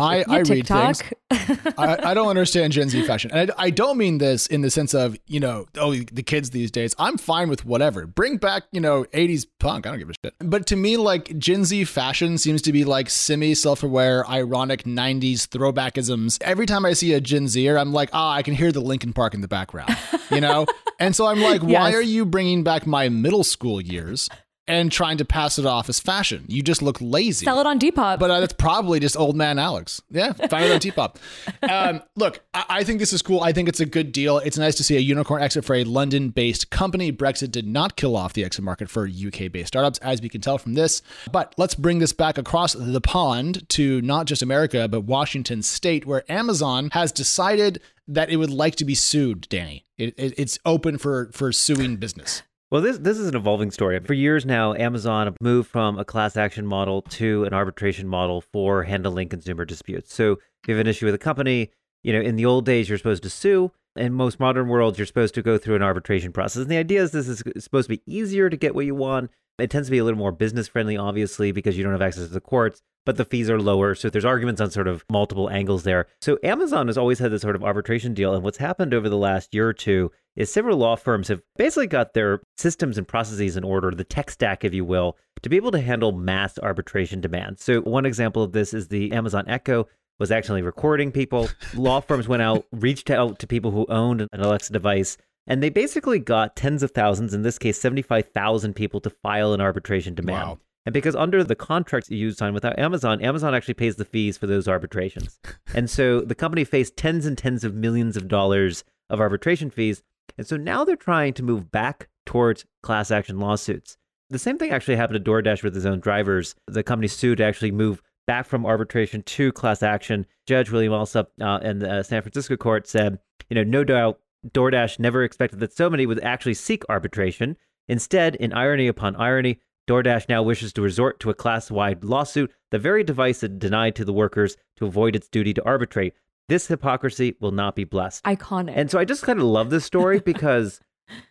I, 0.00 0.24
I 0.28 0.38
read 0.40 0.66
things. 0.66 1.02
I, 1.30 2.10
I, 2.10 2.14
don't 2.14 2.28
understand 2.28 2.72
Gen 2.72 2.88
Z 2.88 3.02
fashion. 3.06 3.30
And 3.32 3.50
I, 3.52 3.64
I, 3.64 3.70
don't 3.70 3.96
mean 3.96 4.18
this 4.18 4.46
in 4.46 4.62
the 4.62 4.70
sense 4.70 4.94
of, 4.94 5.16
you 5.26 5.40
know, 5.40 5.66
oh, 5.76 5.94
the 5.94 6.22
kids 6.22 6.50
these 6.50 6.70
days. 6.70 6.94
I'm 6.98 7.18
fine 7.18 7.48
with 7.48 7.64
whatever. 7.64 8.06
Bring 8.06 8.36
back, 8.36 8.64
you 8.72 8.80
know, 8.80 9.04
80s 9.04 9.46
punk. 9.58 9.86
I 9.86 9.90
don't 9.90 9.98
give 9.98 10.10
a 10.10 10.14
shit. 10.24 10.34
But 10.38 10.66
to 10.66 10.76
me, 10.76 10.96
like, 10.96 11.36
Gen 11.38 11.64
Z 11.64 11.84
fashion 11.84 12.38
seems 12.38 12.62
to 12.62 12.72
be 12.72 12.84
like 12.84 13.10
semi 13.10 13.54
self 13.54 13.82
aware, 13.82 14.28
ironic 14.28 14.84
90s 14.84 15.46
throwbackisms. 15.48 16.38
Every 16.42 16.66
time 16.66 16.84
I 16.84 16.92
see 16.92 17.12
a 17.12 17.20
Gen 17.20 17.48
Zer, 17.48 17.78
I'm 17.78 17.92
like, 17.92 18.10
ah, 18.12 18.30
oh, 18.30 18.36
I 18.36 18.42
can 18.42 18.54
hear 18.54 18.72
the 18.72 18.80
Linkin 18.80 19.12
Park 19.12 19.34
in 19.34 19.40
the 19.40 19.48
background, 19.48 19.96
you 20.30 20.40
know? 20.40 20.66
and 20.98 21.14
so 21.14 21.26
I'm 21.26 21.40
like, 21.40 21.62
yes. 21.62 21.70
why 21.70 21.92
are 21.94 22.02
you 22.02 22.24
bringing 22.24 22.62
back 22.62 22.86
my 22.86 23.08
middle 23.08 23.44
school 23.44 23.80
years? 23.80 24.28
And 24.66 24.92
trying 24.92 25.16
to 25.18 25.24
pass 25.24 25.58
it 25.58 25.66
off 25.66 25.88
as 25.88 25.98
fashion. 25.98 26.44
You 26.48 26.62
just 26.62 26.80
look 26.80 26.98
lazy. 27.00 27.44
Sell 27.44 27.60
it 27.60 27.66
on 27.66 27.78
Depop. 27.78 28.18
But 28.18 28.30
uh, 28.30 28.40
that's 28.40 28.52
probably 28.52 29.00
just 29.00 29.16
old 29.16 29.36
man 29.36 29.58
Alex. 29.58 30.00
Yeah, 30.10 30.32
find 30.32 30.66
it 30.66 30.72
on 30.72 30.80
Depop. 30.80 31.16
Um, 31.70 32.02
look, 32.16 32.40
I-, 32.52 32.64
I 32.68 32.84
think 32.84 32.98
this 32.98 33.12
is 33.12 33.22
cool. 33.22 33.42
I 33.42 33.52
think 33.52 33.68
it's 33.68 33.80
a 33.80 33.86
good 33.86 34.12
deal. 34.12 34.38
It's 34.38 34.58
nice 34.58 34.74
to 34.76 34.84
see 34.84 34.96
a 34.96 35.00
unicorn 35.00 35.42
exit 35.42 35.64
for 35.64 35.74
a 35.76 35.84
London 35.84 36.30
based 36.30 36.70
company. 36.70 37.12
Brexit 37.12 37.50
did 37.50 37.66
not 37.66 37.96
kill 37.96 38.16
off 38.16 38.32
the 38.32 38.44
exit 38.44 38.64
market 38.64 38.90
for 38.90 39.06
UK 39.06 39.52
based 39.52 39.68
startups, 39.68 39.98
as 39.98 40.20
we 40.20 40.28
can 40.28 40.40
tell 40.40 40.58
from 40.58 40.74
this. 40.74 41.02
But 41.30 41.54
let's 41.58 41.74
bring 41.74 41.98
this 41.98 42.12
back 42.12 42.38
across 42.38 42.72
the 42.72 43.00
pond 43.00 43.68
to 43.70 44.00
not 44.02 44.26
just 44.26 44.42
America, 44.42 44.88
but 44.88 45.02
Washington 45.02 45.62
state, 45.62 46.06
where 46.06 46.30
Amazon 46.30 46.90
has 46.92 47.12
decided 47.12 47.80
that 48.08 48.30
it 48.30 48.36
would 48.36 48.50
like 48.50 48.74
to 48.76 48.84
be 48.84 48.94
sued, 48.94 49.46
Danny. 49.48 49.86
It, 49.96 50.14
it, 50.16 50.34
it's 50.36 50.58
open 50.64 50.98
for, 50.98 51.30
for 51.32 51.52
suing 51.52 51.96
business. 51.96 52.42
Well, 52.70 52.82
this 52.82 52.98
this 52.98 53.18
is 53.18 53.26
an 53.26 53.34
evolving 53.34 53.72
story. 53.72 53.98
For 53.98 54.14
years 54.14 54.46
now, 54.46 54.74
Amazon 54.74 55.34
moved 55.40 55.68
from 55.68 55.98
a 55.98 56.04
class 56.04 56.36
action 56.36 56.64
model 56.64 57.02
to 57.02 57.42
an 57.44 57.52
arbitration 57.52 58.06
model 58.06 58.40
for 58.40 58.84
handling 58.84 59.28
consumer 59.28 59.64
disputes. 59.64 60.14
So, 60.14 60.34
if 60.34 60.68
you 60.68 60.74
have 60.74 60.80
an 60.80 60.86
issue 60.86 61.06
with 61.06 61.16
a 61.16 61.18
company, 61.18 61.72
you 62.04 62.12
know, 62.12 62.20
in 62.20 62.36
the 62.36 62.46
old 62.46 62.64
days, 62.64 62.88
you're 62.88 62.96
supposed 62.96 63.24
to 63.24 63.30
sue. 63.30 63.72
In 63.96 64.14
most 64.14 64.38
modern 64.38 64.68
worlds, 64.68 64.98
you're 64.98 65.06
supposed 65.06 65.34
to 65.34 65.42
go 65.42 65.58
through 65.58 65.76
an 65.76 65.82
arbitration 65.82 66.32
process. 66.32 66.62
And 66.62 66.70
the 66.70 66.76
idea 66.76 67.02
is 67.02 67.10
this 67.10 67.28
is 67.28 67.42
supposed 67.58 67.88
to 67.88 67.96
be 67.96 68.02
easier 68.06 68.48
to 68.48 68.56
get 68.56 68.74
what 68.74 68.86
you 68.86 68.94
want. 68.94 69.30
It 69.58 69.70
tends 69.70 69.88
to 69.88 69.92
be 69.92 69.98
a 69.98 70.04
little 70.04 70.18
more 70.18 70.32
business 70.32 70.68
friendly, 70.68 70.96
obviously, 70.96 71.52
because 71.52 71.76
you 71.76 71.82
don't 71.82 71.92
have 71.92 72.00
access 72.00 72.26
to 72.26 72.32
the 72.32 72.40
courts 72.40 72.82
but 73.06 73.16
the 73.16 73.24
fees 73.24 73.50
are 73.50 73.60
lower. 73.60 73.94
So 73.94 74.10
there's 74.10 74.24
arguments 74.24 74.60
on 74.60 74.70
sort 74.70 74.88
of 74.88 75.04
multiple 75.10 75.50
angles 75.50 75.84
there. 75.84 76.06
So 76.20 76.38
Amazon 76.44 76.86
has 76.88 76.98
always 76.98 77.18
had 77.18 77.32
this 77.32 77.42
sort 77.42 77.56
of 77.56 77.64
arbitration 77.64 78.14
deal. 78.14 78.34
And 78.34 78.44
what's 78.44 78.58
happened 78.58 78.94
over 78.94 79.08
the 79.08 79.16
last 79.16 79.54
year 79.54 79.68
or 79.68 79.72
two 79.72 80.12
is 80.36 80.52
several 80.52 80.78
law 80.78 80.96
firms 80.96 81.28
have 81.28 81.42
basically 81.56 81.86
got 81.86 82.14
their 82.14 82.40
systems 82.56 82.98
and 82.98 83.08
processes 83.08 83.56
in 83.56 83.64
order, 83.64 83.90
the 83.90 84.04
tech 84.04 84.30
stack, 84.30 84.64
if 84.64 84.74
you 84.74 84.84
will, 84.84 85.16
to 85.42 85.48
be 85.48 85.56
able 85.56 85.72
to 85.72 85.80
handle 85.80 86.12
mass 86.12 86.58
arbitration 86.58 87.20
demands. 87.20 87.64
So 87.64 87.80
one 87.80 88.06
example 88.06 88.42
of 88.42 88.52
this 88.52 88.74
is 88.74 88.88
the 88.88 89.12
Amazon 89.12 89.44
Echo 89.48 89.88
was 90.20 90.30
actually 90.30 90.62
recording 90.62 91.10
people. 91.10 91.48
law 91.74 92.00
firms 92.00 92.28
went 92.28 92.42
out, 92.42 92.66
reached 92.70 93.10
out 93.10 93.40
to 93.40 93.46
people 93.46 93.72
who 93.72 93.86
owned 93.88 94.20
an 94.20 94.28
Alexa 94.40 94.72
device, 94.72 95.16
and 95.46 95.60
they 95.62 95.70
basically 95.70 96.20
got 96.20 96.54
tens 96.54 96.84
of 96.84 96.92
thousands, 96.92 97.34
in 97.34 97.42
this 97.42 97.58
case, 97.58 97.80
75,000 97.80 98.74
people 98.74 99.00
to 99.00 99.10
file 99.10 99.52
an 99.52 99.60
arbitration 99.60 100.14
demand. 100.14 100.48
Wow. 100.48 100.58
And 100.86 100.92
because 100.92 101.16
under 101.16 101.42
the 101.42 101.56
contracts 101.56 102.10
you 102.10 102.30
sign 102.32 102.54
with 102.54 102.64
Amazon, 102.64 103.20
Amazon 103.20 103.54
actually 103.54 103.74
pays 103.74 103.96
the 103.96 104.04
fees 104.04 104.38
for 104.38 104.46
those 104.46 104.68
arbitrations. 104.68 105.40
and 105.74 105.90
so 105.90 106.20
the 106.20 106.34
company 106.34 106.64
faced 106.64 106.96
tens 106.96 107.26
and 107.26 107.36
tens 107.36 107.64
of 107.64 107.74
millions 107.74 108.16
of 108.16 108.28
dollars 108.28 108.84
of 109.08 109.20
arbitration 109.20 109.70
fees. 109.70 110.02
And 110.38 110.46
so 110.46 110.56
now 110.56 110.84
they're 110.84 110.96
trying 110.96 111.34
to 111.34 111.42
move 111.42 111.70
back 111.70 112.08
towards 112.24 112.64
class 112.82 113.10
action 113.10 113.38
lawsuits. 113.38 113.96
The 114.30 114.38
same 114.38 114.58
thing 114.58 114.70
actually 114.70 114.96
happened 114.96 115.22
to 115.22 115.30
DoorDash 115.30 115.64
with 115.64 115.74
his 115.74 115.84
own 115.84 115.98
drivers. 115.98 116.54
The 116.66 116.84
company 116.84 117.08
sued 117.08 117.38
to 117.38 117.44
actually 117.44 117.72
move 117.72 118.00
back 118.26 118.46
from 118.46 118.66
arbitration 118.66 119.22
to 119.22 119.52
class 119.52 119.82
action. 119.82 120.26
Judge 120.46 120.70
William 120.70 120.92
Alsup 120.92 121.26
uh, 121.40 121.58
in 121.62 121.80
the 121.80 122.02
San 122.02 122.22
Francisco 122.22 122.56
court 122.56 122.86
said, 122.86 123.18
you 123.48 123.54
know, 123.54 123.64
no 123.64 123.84
doubt 123.84 124.20
DoorDash 124.48 124.98
never 124.98 125.22
expected 125.22 125.60
that 125.60 125.72
so 125.72 125.90
many 125.90 126.06
would 126.06 126.22
actually 126.22 126.54
seek 126.54 126.82
arbitration. 126.88 127.56
Instead, 127.88 128.36
in 128.36 128.52
irony 128.52 128.86
upon 128.86 129.16
irony, 129.16 129.60
DoorDash 129.88 130.28
now 130.28 130.42
wishes 130.42 130.72
to 130.74 130.82
resort 130.82 131.20
to 131.20 131.30
a 131.30 131.34
class 131.34 131.70
wide 131.70 132.04
lawsuit, 132.04 132.52
the 132.70 132.78
very 132.78 133.02
device 133.02 133.42
it 133.42 133.58
denied 133.58 133.96
to 133.96 134.04
the 134.04 134.12
workers 134.12 134.56
to 134.76 134.86
avoid 134.86 135.16
its 135.16 135.28
duty 135.28 135.52
to 135.54 135.64
arbitrate. 135.64 136.14
This 136.48 136.68
hypocrisy 136.68 137.36
will 137.40 137.52
not 137.52 137.76
be 137.76 137.84
blessed. 137.84 138.24
Iconic. 138.24 138.72
And 138.76 138.90
so 138.90 138.98
I 138.98 139.04
just 139.04 139.22
kind 139.22 139.38
of 139.38 139.44
love 139.44 139.70
this 139.70 139.84
story 139.84 140.20
because 140.24 140.80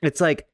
it's 0.02 0.21
like, 0.21 0.45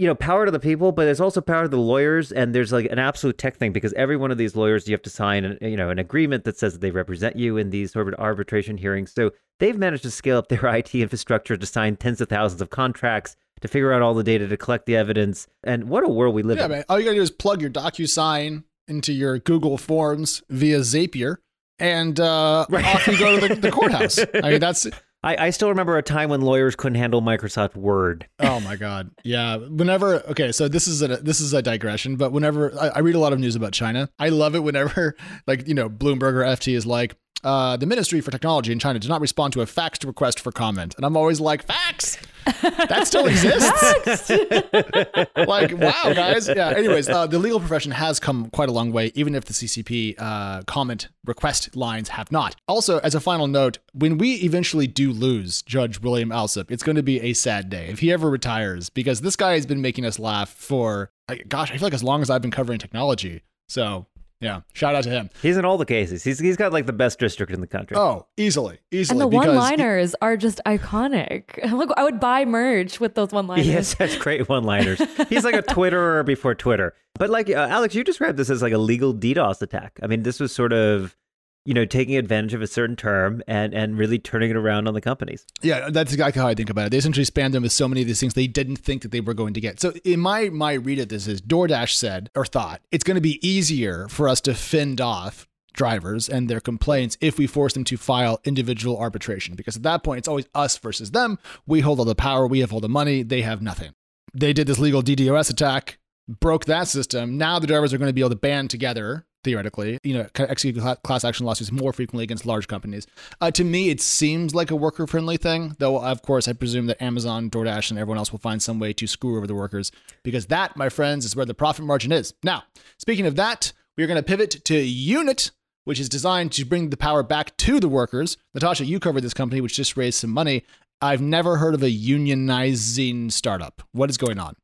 you 0.00 0.06
know, 0.06 0.14
power 0.14 0.46
to 0.46 0.50
the 0.50 0.58
people, 0.58 0.92
but 0.92 1.04
there's 1.04 1.20
also 1.20 1.42
power 1.42 1.64
to 1.64 1.68
the 1.68 1.76
lawyers, 1.76 2.32
and 2.32 2.54
there's 2.54 2.72
like 2.72 2.86
an 2.86 2.98
absolute 2.98 3.36
tech 3.36 3.58
thing 3.58 3.70
because 3.70 3.92
every 3.92 4.16
one 4.16 4.30
of 4.30 4.38
these 4.38 4.56
lawyers 4.56 4.88
you 4.88 4.94
have 4.94 5.02
to 5.02 5.10
sign, 5.10 5.44
an, 5.44 5.58
you 5.60 5.76
know, 5.76 5.90
an 5.90 5.98
agreement 5.98 6.44
that 6.44 6.56
says 6.56 6.72
that 6.72 6.80
they 6.80 6.90
represent 6.90 7.36
you 7.36 7.58
in 7.58 7.68
these 7.68 7.92
sort 7.92 8.08
of 8.08 8.14
arbitration 8.18 8.78
hearings. 8.78 9.12
So 9.12 9.32
they've 9.58 9.76
managed 9.76 10.04
to 10.04 10.10
scale 10.10 10.38
up 10.38 10.48
their 10.48 10.64
IT 10.74 10.94
infrastructure 10.94 11.54
to 11.54 11.66
sign 11.66 11.96
tens 11.96 12.22
of 12.22 12.30
thousands 12.30 12.62
of 12.62 12.70
contracts 12.70 13.36
to 13.60 13.68
figure 13.68 13.92
out 13.92 14.00
all 14.00 14.14
the 14.14 14.24
data 14.24 14.48
to 14.48 14.56
collect 14.56 14.86
the 14.86 14.96
evidence. 14.96 15.46
And 15.64 15.90
what 15.90 16.02
a 16.02 16.08
world 16.08 16.34
we 16.34 16.42
live 16.42 16.56
yeah, 16.56 16.64
in. 16.64 16.70
man. 16.70 16.84
All 16.88 16.98
you 16.98 17.04
gotta 17.04 17.16
do 17.16 17.22
is 17.22 17.30
plug 17.30 17.60
your 17.60 17.68
DocuSign 17.68 18.64
into 18.88 19.12
your 19.12 19.38
Google 19.38 19.76
Forms 19.76 20.42
via 20.48 20.78
Zapier, 20.78 21.36
and 21.78 22.18
uh, 22.18 22.64
off 22.72 23.06
you 23.06 23.18
go 23.18 23.38
to 23.38 23.48
the, 23.48 23.54
the 23.54 23.70
courthouse. 23.70 24.18
I 24.42 24.52
mean, 24.52 24.60
that's 24.60 24.86
I, 25.22 25.46
I 25.46 25.50
still 25.50 25.68
remember 25.68 25.98
a 25.98 26.02
time 26.02 26.30
when 26.30 26.40
lawyers 26.40 26.74
couldn't 26.76 26.96
handle 26.96 27.20
Microsoft 27.20 27.76
Word. 27.76 28.26
Oh 28.38 28.60
my 28.60 28.76
god, 28.76 29.10
yeah. 29.22 29.56
Whenever 29.56 30.22
okay, 30.30 30.50
so 30.50 30.66
this 30.66 30.88
is 30.88 31.02
a 31.02 31.08
this 31.18 31.40
is 31.40 31.52
a 31.52 31.60
digression, 31.60 32.16
but 32.16 32.32
whenever 32.32 32.72
I, 32.78 32.88
I 32.88 32.98
read 33.00 33.14
a 33.14 33.18
lot 33.18 33.32
of 33.32 33.38
news 33.38 33.54
about 33.54 33.72
China, 33.72 34.08
I 34.18 34.30
love 34.30 34.54
it 34.54 34.60
whenever 34.60 35.16
like 35.46 35.68
you 35.68 35.74
know 35.74 35.88
Bloomberg 35.88 36.34
or 36.34 36.44
FT 36.44 36.74
is 36.74 36.86
like. 36.86 37.16
Uh, 37.42 37.74
the 37.74 37.86
Ministry 37.86 38.20
for 38.20 38.30
Technology 38.30 38.70
in 38.70 38.78
China 38.78 38.98
did 38.98 39.08
not 39.08 39.22
respond 39.22 39.54
to 39.54 39.62
a 39.62 39.64
faxed 39.64 40.06
request 40.06 40.38
for 40.38 40.52
comment, 40.52 40.94
and 40.96 41.06
I'm 41.06 41.16
always 41.16 41.40
like, 41.40 41.64
fax. 41.64 42.18
That 42.44 43.02
still 43.06 43.26
exists. 43.26 44.30
like, 45.36 45.72
wow, 45.72 46.12
guys. 46.14 46.48
Yeah. 46.48 46.70
Anyways, 46.70 47.08
uh, 47.08 47.26
the 47.26 47.38
legal 47.38 47.60
profession 47.60 47.92
has 47.92 48.20
come 48.20 48.50
quite 48.50 48.68
a 48.68 48.72
long 48.72 48.92
way, 48.92 49.12
even 49.14 49.34
if 49.34 49.44
the 49.44 49.52
CCP 49.52 50.16
uh, 50.18 50.62
comment 50.62 51.08
request 51.24 51.76
lines 51.76 52.10
have 52.10 52.32
not. 52.32 52.56
Also, 52.66 52.98
as 53.00 53.14
a 53.14 53.20
final 53.20 53.46
note, 53.46 53.78
when 53.92 54.18
we 54.18 54.34
eventually 54.36 54.86
do 54.86 55.12
lose 55.12 55.62
Judge 55.62 56.00
William 56.00 56.30
Alsup, 56.30 56.70
it's 56.70 56.82
going 56.82 56.96
to 56.96 57.02
be 57.02 57.20
a 57.20 57.32
sad 57.32 57.70
day 57.70 57.86
if 57.88 58.00
he 58.00 58.12
ever 58.12 58.30
retires, 58.30 58.90
because 58.90 59.20
this 59.20 59.36
guy 59.36 59.54
has 59.54 59.66
been 59.66 59.80
making 59.80 60.04
us 60.04 60.18
laugh 60.18 60.50
for, 60.50 61.10
like, 61.28 61.48
gosh, 61.48 61.70
I 61.70 61.74
feel 61.76 61.86
like 61.86 61.94
as 61.94 62.04
long 62.04 62.22
as 62.22 62.30
I've 62.30 62.42
been 62.42 62.50
covering 62.50 62.78
technology. 62.78 63.42
So 63.68 64.06
yeah, 64.40 64.62
shout 64.72 64.94
out 64.94 65.04
to 65.04 65.10
him. 65.10 65.28
He's 65.42 65.56
in 65.56 65.64
all 65.64 65.76
the 65.76 65.84
cases. 65.84 66.24
He's 66.24 66.38
he's 66.38 66.56
got 66.56 66.72
like 66.72 66.86
the 66.86 66.92
best 66.94 67.18
district 67.18 67.52
in 67.52 67.60
the 67.60 67.66
country. 67.66 67.96
Oh, 67.96 68.26
easily, 68.38 68.78
easily. 68.90 69.14
And 69.14 69.20
the 69.20 69.36
one-liners 69.36 70.14
are 70.22 70.36
just 70.36 70.60
iconic. 70.66 71.70
Look, 71.72 71.90
I 71.96 72.02
would 72.04 72.20
buy 72.20 72.46
merch 72.46 73.00
with 73.00 73.14
those 73.14 73.32
one-liners. 73.32 73.66
He 73.66 73.72
has 73.72 73.88
such 73.88 74.18
great 74.18 74.48
one-liners. 74.48 75.00
He's 75.28 75.44
like 75.44 75.54
a 75.54 75.62
Twitterer 75.74 76.24
before 76.24 76.54
Twitter. 76.54 76.94
But 77.18 77.28
like 77.28 77.50
uh, 77.50 77.66
Alex, 77.70 77.94
you 77.94 78.02
described 78.02 78.38
this 78.38 78.48
as 78.48 78.62
like 78.62 78.72
a 78.72 78.78
legal 78.78 79.12
DDoS 79.12 79.60
attack. 79.60 80.00
I 80.02 80.06
mean, 80.06 80.22
this 80.22 80.40
was 80.40 80.52
sort 80.52 80.72
of 80.72 81.16
you 81.64 81.74
know 81.74 81.84
taking 81.84 82.16
advantage 82.16 82.54
of 82.54 82.62
a 82.62 82.66
certain 82.66 82.96
term 82.96 83.42
and 83.46 83.74
and 83.74 83.98
really 83.98 84.18
turning 84.18 84.50
it 84.50 84.56
around 84.56 84.88
on 84.88 84.94
the 84.94 85.00
companies. 85.00 85.46
Yeah, 85.62 85.90
that's 85.90 86.12
exactly 86.12 86.40
how 86.40 86.48
I 86.48 86.54
think 86.54 86.70
about 86.70 86.86
it. 86.86 86.90
They 86.90 86.98
essentially 86.98 87.26
spammed 87.26 87.52
them 87.52 87.62
with 87.62 87.72
so 87.72 87.88
many 87.88 88.00
of 88.00 88.06
these 88.06 88.20
things 88.20 88.34
they 88.34 88.46
didn't 88.46 88.76
think 88.76 89.02
that 89.02 89.10
they 89.10 89.20
were 89.20 89.34
going 89.34 89.54
to 89.54 89.60
get. 89.60 89.80
So 89.80 89.92
in 90.04 90.20
my 90.20 90.48
my 90.48 90.72
read 90.72 90.98
of 90.98 91.08
this 91.08 91.26
is 91.26 91.40
DoorDash 91.40 91.94
said 91.94 92.30
or 92.34 92.46
thought 92.46 92.80
it's 92.90 93.04
going 93.04 93.16
to 93.16 93.20
be 93.20 93.46
easier 93.46 94.08
for 94.08 94.28
us 94.28 94.40
to 94.42 94.54
fend 94.54 95.00
off 95.00 95.46
drivers 95.72 96.28
and 96.28 96.48
their 96.48 96.60
complaints 96.60 97.16
if 97.20 97.38
we 97.38 97.46
force 97.46 97.74
them 97.74 97.84
to 97.84 97.96
file 97.96 98.40
individual 98.44 98.98
arbitration 98.98 99.54
because 99.54 99.76
at 99.76 99.82
that 99.82 100.02
point 100.02 100.18
it's 100.18 100.28
always 100.28 100.46
us 100.54 100.76
versus 100.78 101.12
them. 101.12 101.38
We 101.66 101.80
hold 101.80 101.98
all 101.98 102.04
the 102.04 102.14
power, 102.14 102.46
we 102.46 102.60
have 102.60 102.72
all 102.72 102.80
the 102.80 102.88
money, 102.88 103.22
they 103.22 103.42
have 103.42 103.62
nothing. 103.62 103.92
They 104.34 104.52
did 104.52 104.66
this 104.66 104.78
legal 104.78 105.02
DDoS 105.02 105.50
attack, 105.50 105.98
broke 106.28 106.64
that 106.66 106.88
system. 106.88 107.38
Now 107.38 107.58
the 107.58 107.66
drivers 107.66 107.92
are 107.92 107.98
going 107.98 108.08
to 108.08 108.14
be 108.14 108.20
able 108.20 108.30
to 108.30 108.36
band 108.36 108.70
together 108.70 109.26
theoretically, 109.44 109.98
you 110.02 110.14
know, 110.14 110.26
execute 110.36 110.82
class 111.02 111.24
action 111.24 111.46
lawsuits 111.46 111.72
more 111.72 111.92
frequently 111.92 112.24
against 112.24 112.46
large 112.46 112.68
companies. 112.68 113.06
Uh, 113.40 113.50
to 113.50 113.64
me, 113.64 113.90
it 113.90 114.00
seems 114.00 114.54
like 114.54 114.70
a 114.70 114.76
worker 114.76 115.06
friendly 115.06 115.36
thing, 115.36 115.76
though, 115.78 116.02
of 116.02 116.22
course, 116.22 116.48
I 116.48 116.52
presume 116.52 116.86
that 116.86 117.02
Amazon, 117.02 117.50
DoorDash, 117.50 117.90
and 117.90 117.98
everyone 117.98 118.18
else 118.18 118.32
will 118.32 118.38
find 118.38 118.62
some 118.62 118.78
way 118.78 118.92
to 118.92 119.06
screw 119.06 119.36
over 119.36 119.46
the 119.46 119.54
workers 119.54 119.92
because 120.22 120.46
that, 120.46 120.76
my 120.76 120.88
friends, 120.88 121.24
is 121.24 121.34
where 121.34 121.46
the 121.46 121.54
profit 121.54 121.84
margin 121.84 122.12
is. 122.12 122.34
Now, 122.42 122.64
speaking 122.98 123.26
of 123.26 123.36
that, 123.36 123.72
we're 123.96 124.06
going 124.06 124.16
to 124.16 124.22
pivot 124.22 124.64
to 124.64 124.76
Unit. 124.76 125.50
Which 125.84 125.98
is 125.98 126.10
designed 126.10 126.52
to 126.52 126.66
bring 126.66 126.90
the 126.90 126.96
power 126.96 127.22
back 127.22 127.56
to 127.56 127.80
the 127.80 127.88
workers. 127.88 128.36
Natasha, 128.54 128.84
you 128.84 129.00
covered 129.00 129.22
this 129.22 129.34
company, 129.34 129.62
which 129.62 129.74
just 129.74 129.96
raised 129.96 130.20
some 130.20 130.30
money. 130.30 130.62
I've 131.00 131.22
never 131.22 131.56
heard 131.56 131.74
of 131.74 131.82
a 131.82 131.90
unionizing 131.90 133.32
startup. 133.32 133.82
What 133.92 134.10
is 134.10 134.18
going 134.18 134.38
on? 134.38 134.56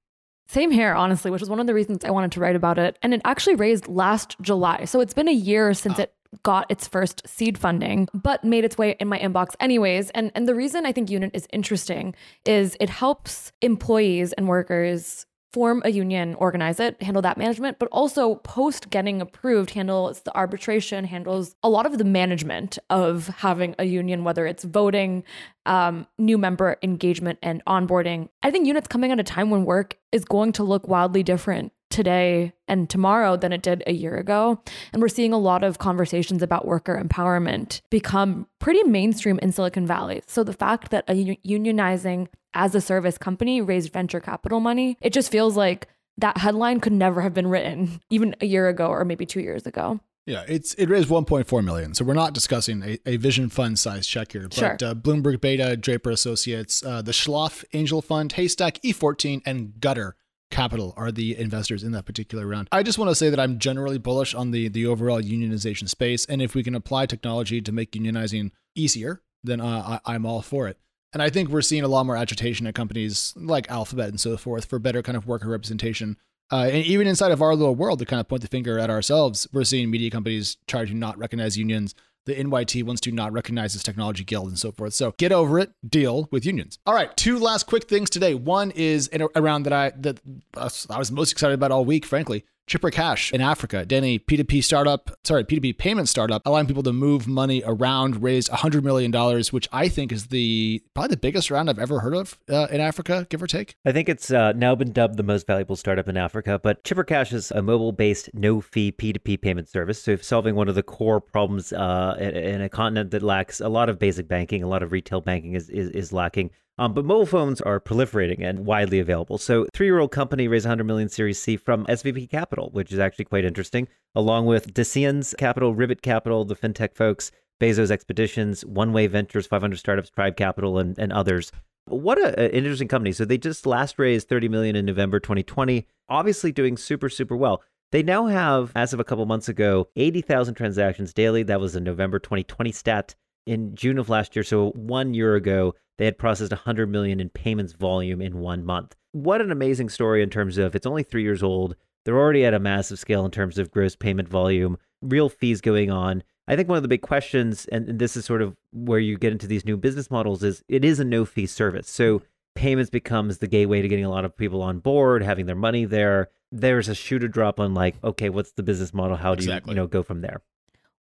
Same 0.47 0.71
here, 0.71 0.95
honestly, 0.95 1.31
which 1.31 1.43
is 1.43 1.51
one 1.51 1.61
of 1.61 1.67
the 1.67 1.75
reasons 1.75 2.05
I 2.05 2.11
wanted 2.11 2.33
to 2.33 2.41
write 2.41 2.57
about 2.57 2.79
it. 2.79 2.99
And 3.03 3.13
it 3.13 3.21
actually 3.25 3.57
raised 3.57 3.89
last 3.89 4.37
July. 4.41 4.85
So 4.85 5.01
it's 5.01 5.15
been 5.15 5.29
a 5.29 5.33
year 5.33 5.75
since 5.75 5.99
oh. 5.99 6.03
it 6.03 6.15
got 6.43 6.71
its 6.71 6.87
first 6.87 7.27
seed 7.27 7.59
funding, 7.59 8.09
but 8.15 8.45
made 8.45 8.65
its 8.65 8.79
way 8.79 8.97
in 9.01 9.09
my 9.09 9.19
inbox 9.19 9.55
anyways. 9.61 10.11
And 10.11 10.31
and 10.35 10.47
the 10.47 10.55
reason 10.55 10.87
I 10.87 10.93
think 10.93 11.11
Unit 11.11 11.31
is 11.35 11.47
interesting 11.53 12.15
is 12.45 12.77
it 12.81 12.91
helps 12.91 13.53
employees 13.63 14.33
and 14.35 14.49
workers 14.49 15.27
form 15.53 15.81
a 15.85 15.91
union, 15.91 16.35
organize 16.35 16.81
it, 16.81 17.01
handle 17.03 17.23
that 17.23 17.39
management, 17.39 17.79
but 17.79 17.89
also 17.91 18.37
post 18.37 18.91
getting 18.91 19.21
approved, 19.21 19.71
handles 19.71 20.21
the 20.21 20.37
arbitration, 20.37 21.05
handles 21.05 21.55
a 21.63 21.69
lot 21.69 21.87
of 21.87 21.99
the 21.99 22.05
management 22.05 22.79
of 22.91 23.29
having 23.29 23.75
a 23.79 23.85
union, 23.85 24.25
whether 24.25 24.47
it's 24.47 24.65
voting, 24.65 25.25
um, 25.65 26.07
new 26.19 26.37
member 26.37 26.77
engagement, 26.83 27.39
and 27.43 27.65
onboarding. 27.67 28.29
I 28.43 28.51
think 28.51 28.67
units 28.67 28.89
coming 28.89 29.13
at 29.13 29.21
a 29.21 29.25
time 29.25 29.51
when 29.51 29.65
work 29.65 29.99
is 30.13 30.25
going 30.25 30.53
to 30.53 30.65
look 30.65 30.89
wildly 30.89 31.23
different 31.23 31.73
today 31.97 32.53
and 32.69 32.91
tomorrow 32.91 33.39
than 33.39 33.55
it 33.55 33.63
did 33.63 33.83
a 33.87 33.93
year 33.95 34.17
ago. 34.17 34.63
And 34.93 35.01
we're 35.01 35.09
seeing 35.09 35.33
a 35.33 35.39
lot 35.39 35.65
of 35.65 35.79
conversations 35.79 36.43
about 36.43 36.67
worker 36.67 37.03
empowerment 37.03 37.81
become 37.89 38.47
pretty 38.59 38.83
mainstream 38.85 39.39
in 39.41 39.51
Silicon 39.51 39.87
Valley. 39.87 40.23
So 40.27 40.45
the 40.45 40.53
fact 40.53 40.91
that 40.91 41.09
a 41.09 41.39
unionizing 41.45 42.29
as 42.53 42.75
a 42.75 42.83
service 42.83 43.17
company 43.17 43.63
raised 43.63 43.95
venture 43.95 44.21
capital 44.21 44.61
money, 44.61 44.99
it 45.01 45.15
just 45.15 45.33
feels 45.33 45.57
like 45.57 45.89
that 46.19 46.37
headline 46.37 46.81
could 46.81 46.93
never 46.93 47.23
have 47.23 47.33
been 47.33 47.47
written 47.47 48.01
even 48.11 48.37
a 48.43 48.47
year 48.47 48.69
ago 48.69 48.89
or 48.89 49.07
maybe 49.07 49.25
two 49.25 49.41
years 49.41 49.67
ago. 49.67 49.99
Yeah, 50.27 50.45
it's 50.47 50.75
it 50.75 50.91
raised 50.91 51.09
1.4 51.09 51.65
million. 51.65 51.95
So 51.95 52.05
we're 52.05 52.13
not 52.13 52.35
discussing 52.35 52.83
a, 52.83 52.99
a 53.07 53.17
vision 53.17 53.49
fund 53.49 53.79
size 53.79 54.07
check 54.07 54.33
here, 54.33 54.43
but 54.43 54.55
sure. 54.55 54.73
uh, 54.73 54.93
Bloomberg 54.95 55.41
Beta, 55.41 55.77
Draper 55.77 56.11
Associates, 56.11 56.85
uh, 56.85 57.01
the 57.01 57.13
Schlaf 57.13 57.65
Angel 57.73 58.03
Fund, 58.03 58.33
Haystack, 58.33 58.83
E14, 58.83 59.43
and 59.47 59.81
Gutter 59.81 60.17
Capital 60.51 60.95
are 60.97 61.11
the 61.11 61.37
investors 61.37 61.83
in 61.83 61.93
that 61.93 62.07
particular 62.07 62.47
round. 62.47 62.69
I 62.71 62.83
just 62.83 62.99
want 62.99 63.11
to 63.11 63.15
say 63.15 63.31
that 63.31 63.41
I'm 63.41 63.59
generally 63.59 63.99
bullish 63.99 64.35
on 64.35 64.53
the 64.53 64.69
the 64.69 64.87
overall 64.87 65.21
unionization 65.21 65.89
space, 65.89 66.25
and 66.27 66.41
if 66.41 66.55
we 66.55 66.63
can 66.63 66.75
apply 66.75 67.07
technology 67.07 67.61
to 67.61 67.73
make 67.73 67.93
unionizing 67.93 68.53
easier, 68.75 69.23
then 69.43 69.61
uh, 69.61 69.99
I, 70.05 70.15
I'm 70.15 70.25
all 70.25 70.43
for 70.43 70.69
it. 70.69 70.79
And 71.13 71.23
I 71.23 71.31
think 71.31 71.49
we're 71.49 71.63
seeing 71.63 71.83
a 71.83 71.89
lot 71.89 72.07
more 72.07 72.17
agitation 72.17 72.67
at 72.67 72.75
companies 72.75 73.33
like 73.37 73.71
Alphabet 73.71 74.09
and 74.09 74.21
so 74.21 74.37
forth 74.37 74.67
for 74.67 74.79
better 74.79 75.03
kind 75.03 75.17
of 75.17 75.27
worker 75.27 75.49
representation. 75.49 76.17
Uh, 76.53 76.69
and 76.73 76.85
even 76.85 77.07
inside 77.07 77.33
of 77.33 77.43
our 77.43 77.55
little 77.57 77.75
world, 77.75 77.99
to 77.99 78.05
kind 78.05 78.21
of 78.21 78.29
point 78.29 78.43
the 78.43 78.49
finger 78.49 78.79
at 78.79 78.91
ourselves, 78.91 79.49
we're 79.53 79.65
seeing 79.65 79.91
media 79.91 80.11
companies 80.11 80.59
try 80.67 80.85
to 80.85 80.95
not 80.95 81.19
recognize 81.19 81.57
unions. 81.57 81.95
The 82.27 82.35
NYT 82.35 82.85
wants 82.85 83.01
to 83.03 83.13
not 83.13 83.33
recognize 83.33 83.73
this 83.73 83.83
technology 83.83 84.25
guild 84.25 84.49
and 84.49 84.59
so 84.59 84.73
forth. 84.73 84.95
So 84.95 85.15
get 85.17 85.33
over 85.33 85.59
it. 85.59 85.71
Deal 85.89 86.29
with 86.31 86.45
unions. 86.45 86.79
All 86.85 86.95
right, 86.95 87.17
two 87.17 87.39
last 87.39 87.67
quick 87.67 87.85
things 87.85 88.11
today. 88.11 88.35
One 88.35 88.73
is 88.73 89.09
around 89.35 89.63
that 89.65 89.73
I 89.73 89.91
that 89.99 90.21
uh, 90.57 90.69
I 90.91 90.99
was 90.99 91.11
most 91.11 91.33
excited 91.33 91.55
about 91.55 91.71
all 91.71 91.85
week, 91.85 92.05
frankly. 92.05 92.45
Chipper 92.67 92.91
Cash 92.91 93.33
in 93.33 93.41
Africa, 93.41 93.87
Danny 93.87 94.19
P2P 94.19 94.63
startup, 94.65 95.17
sorry, 95.23 95.45
P2P 95.45 95.79
payment 95.79 96.09
startup, 96.09 96.43
allowing 96.45 96.67
people 96.67 96.83
to 96.83 96.93
move 96.93 97.29
money 97.29 97.63
around, 97.65 98.25
raised 98.25 98.51
$100 98.51 98.83
million, 98.83 99.13
which 99.53 99.69
I 99.73 99.89
think 99.89 100.11
is 100.11 100.27
the 100.27 100.83
probably 100.93 101.11
the 101.11 101.17
biggest 101.17 101.49
round 101.49 101.71
I've 101.71 101.79
ever 101.79 102.01
heard 102.01 102.15
of 102.15 102.37
uh, 102.51 102.67
in 102.71 102.81
Africa, 102.81 103.25
give 103.31 103.41
or 103.41 103.47
take. 103.47 103.77
I 103.85 103.93
think 103.93 104.09
it's 104.09 104.33
uh, 104.33 104.53
now 104.53 104.75
been 104.75 104.91
dubbed 104.91 105.17
the 105.17 105.23
most 105.23 105.47
valuable 105.47 105.77
startup 105.77 106.09
in 106.09 106.17
Africa, 106.17 106.61
but 106.61 106.83
Chipper 106.83 107.05
Cash 107.05 107.33
is 107.33 107.53
a 107.53 107.63
mobile 107.63 107.93
based, 107.93 108.31
no 108.35 108.61
fee 108.61 108.91
P2P 108.91 109.41
payment 109.41 109.69
service. 109.69 110.03
So, 110.03 110.17
solving 110.17 110.57
one 110.57 110.69
of 110.69 110.75
the 110.75 110.83
core 110.83 111.21
problems 111.21 111.73
uh, 111.73 112.17
in 112.19 112.63
a 112.63 112.69
continent 112.69 113.13
that 113.13 113.23
lacks 113.23 113.61
a 113.61 113.69
lot 113.69 113.89
of 113.89 114.01
basic 114.01 114.27
banking, 114.27 114.65
a 114.65 114.69
lot 114.69 114.83
of 114.83 114.91
retail 114.91 115.21
banking 115.21 115.55
is, 115.55 115.71
is, 115.71 115.91
is 115.91 116.13
lacking. 116.13 116.51
Um, 116.79 116.93
but 116.93 117.05
mobile 117.07 117.27
phones 117.27 117.61
are 117.63 117.81
proliferating 117.81 118.45
and 118.45 118.67
widely 118.67 118.99
available. 118.99 119.39
So, 119.39 119.67
three-year-old 119.73 120.11
company 120.11 120.47
raised 120.47 120.67
100 120.67 120.85
million 120.85 121.09
Series 121.09 121.41
C 121.41 121.57
from 121.57 121.87
SVB 121.87 122.31
Capital, 122.31 122.69
which 122.73 122.93
is 122.93 122.99
actually 122.99 123.25
quite 123.25 123.47
interesting, 123.47 123.89
along 124.15 124.45
with 124.47 124.75
Deciens 124.75 125.35
Capital, 125.39 125.75
Ribbit 125.75 126.03
Capital, 126.03 126.45
the 126.45 126.55
fintech 126.55 126.95
folks, 126.95 127.31
Bezos 127.61 127.91
Expeditions, 127.91 128.65
One 128.67 128.93
Way 128.93 129.07
Ventures, 129.07 129.47
500 129.47 129.79
Startups, 129.79 130.11
Tribe 130.11 130.37
Capital, 130.37 130.79
and, 130.79 130.99
and 130.99 131.13
others. 131.13 131.51
What 131.87 132.19
an 132.19 132.51
interesting 132.51 132.89
company. 132.89 133.13
So 133.13 133.25
they 133.25 133.39
just 133.39 133.65
last 133.65 133.99
raised 133.99 134.29
30 134.29 134.49
million 134.49 134.77
in 134.77 134.85
November 134.85 135.21
2020, 135.21 135.87
obviously 136.09 136.53
doing 136.53 136.77
super, 136.77 137.09
super 137.09 137.37
well. 137.37 137.63
They 137.93 138.03
now 138.03 138.27
have, 138.27 138.73
as 138.75 138.93
of 138.93 139.01
a 139.01 139.05
couple 139.05 139.25
months 139.27 139.49
ago, 139.49 139.89
80,000 139.95 140.55
transactions 140.55 141.15
daily. 141.15 141.45
That 141.45 141.61
was 141.61 141.77
a 141.77 141.81
November 141.81 142.19
2020 142.19 142.73
stat. 142.73 143.15
In 143.47 143.77
June 143.77 143.97
of 143.99 144.09
last 144.09 144.35
year, 144.35 144.43
so 144.43 144.71
one 144.71 145.15
year 145.15 145.37
ago, 145.37 145.77
they 145.99 146.05
had 146.05 146.19
processed 146.19 146.53
100 146.53 146.89
million 146.89 147.21
in 147.21 147.29
payments 147.29 147.73
volume 147.73 148.21
in 148.21 148.39
one 148.39 148.65
month. 148.65 148.95
What 149.13 149.41
an 149.41 149.51
amazing 149.51 149.89
story 149.89 150.23
in 150.23 150.31
terms 150.31 150.59
of 150.59 150.75
it's 150.75 150.87
only 150.87 151.03
three 151.03 151.23
years 151.23 151.43
old. 151.43 151.77
They're 152.05 152.19
already 152.19 152.45
at 152.45 152.55
a 152.55 152.59
massive 152.59 152.99
scale 152.99 153.25
in 153.25 153.31
terms 153.31 153.59
of 153.59 153.71
gross 153.71 153.97
payment 153.97 154.29
volume, 154.29 154.79
real 155.03 155.29
fees 155.29 155.61
going 155.61 155.91
on. 155.91 156.23
I 156.49 156.55
think 156.55 156.69
one 156.69 156.77
of 156.77 156.83
the 156.83 156.89
big 156.89 157.03
questions, 157.03 157.67
and 157.67 157.99
this 157.99 158.17
is 158.17 158.25
sort 158.25 158.43
of 158.43 158.57
where 158.73 159.01
you 159.01 159.19
get 159.19 159.33
into 159.33 159.49
these 159.49 159.65
new 159.65 159.77
business 159.77 160.11
models, 160.11 160.45
is 160.45 160.63
it 160.69 160.85
is 160.85 161.01
a 161.01 161.05
no 161.05 161.25
fee 161.25 161.47
service. 161.47 161.91
So 161.91 162.23
payments 162.55 162.91
becomes 162.91 163.39
the 163.39 163.49
gateway 163.49 163.83
to 163.83 163.89
getting 163.89 164.05
a 164.05 164.11
lot 164.11 164.25
of 164.25 164.37
people 164.37 164.63
on 164.63 164.79
board, 164.79 165.23
having 165.23 165.47
their 165.47 165.57
money 165.57 165.85
there. 165.85 166.29
There's 166.53 166.89
a 166.89 166.95
shoe 166.95 167.19
to 167.19 167.29
drop 167.29 167.59
on 167.59 167.75
like, 167.75 167.97
okay, 168.05 168.29
what's 168.29 168.53
the 168.53 168.63
business 168.63 168.95
model? 168.95 169.17
How 169.17 169.35
do 169.35 169.41
exactly. 169.41 169.71
you, 169.71 169.75
you 169.75 169.83
know, 169.83 169.87
go 169.89 170.05
from 170.05 170.21
there? 170.21 170.43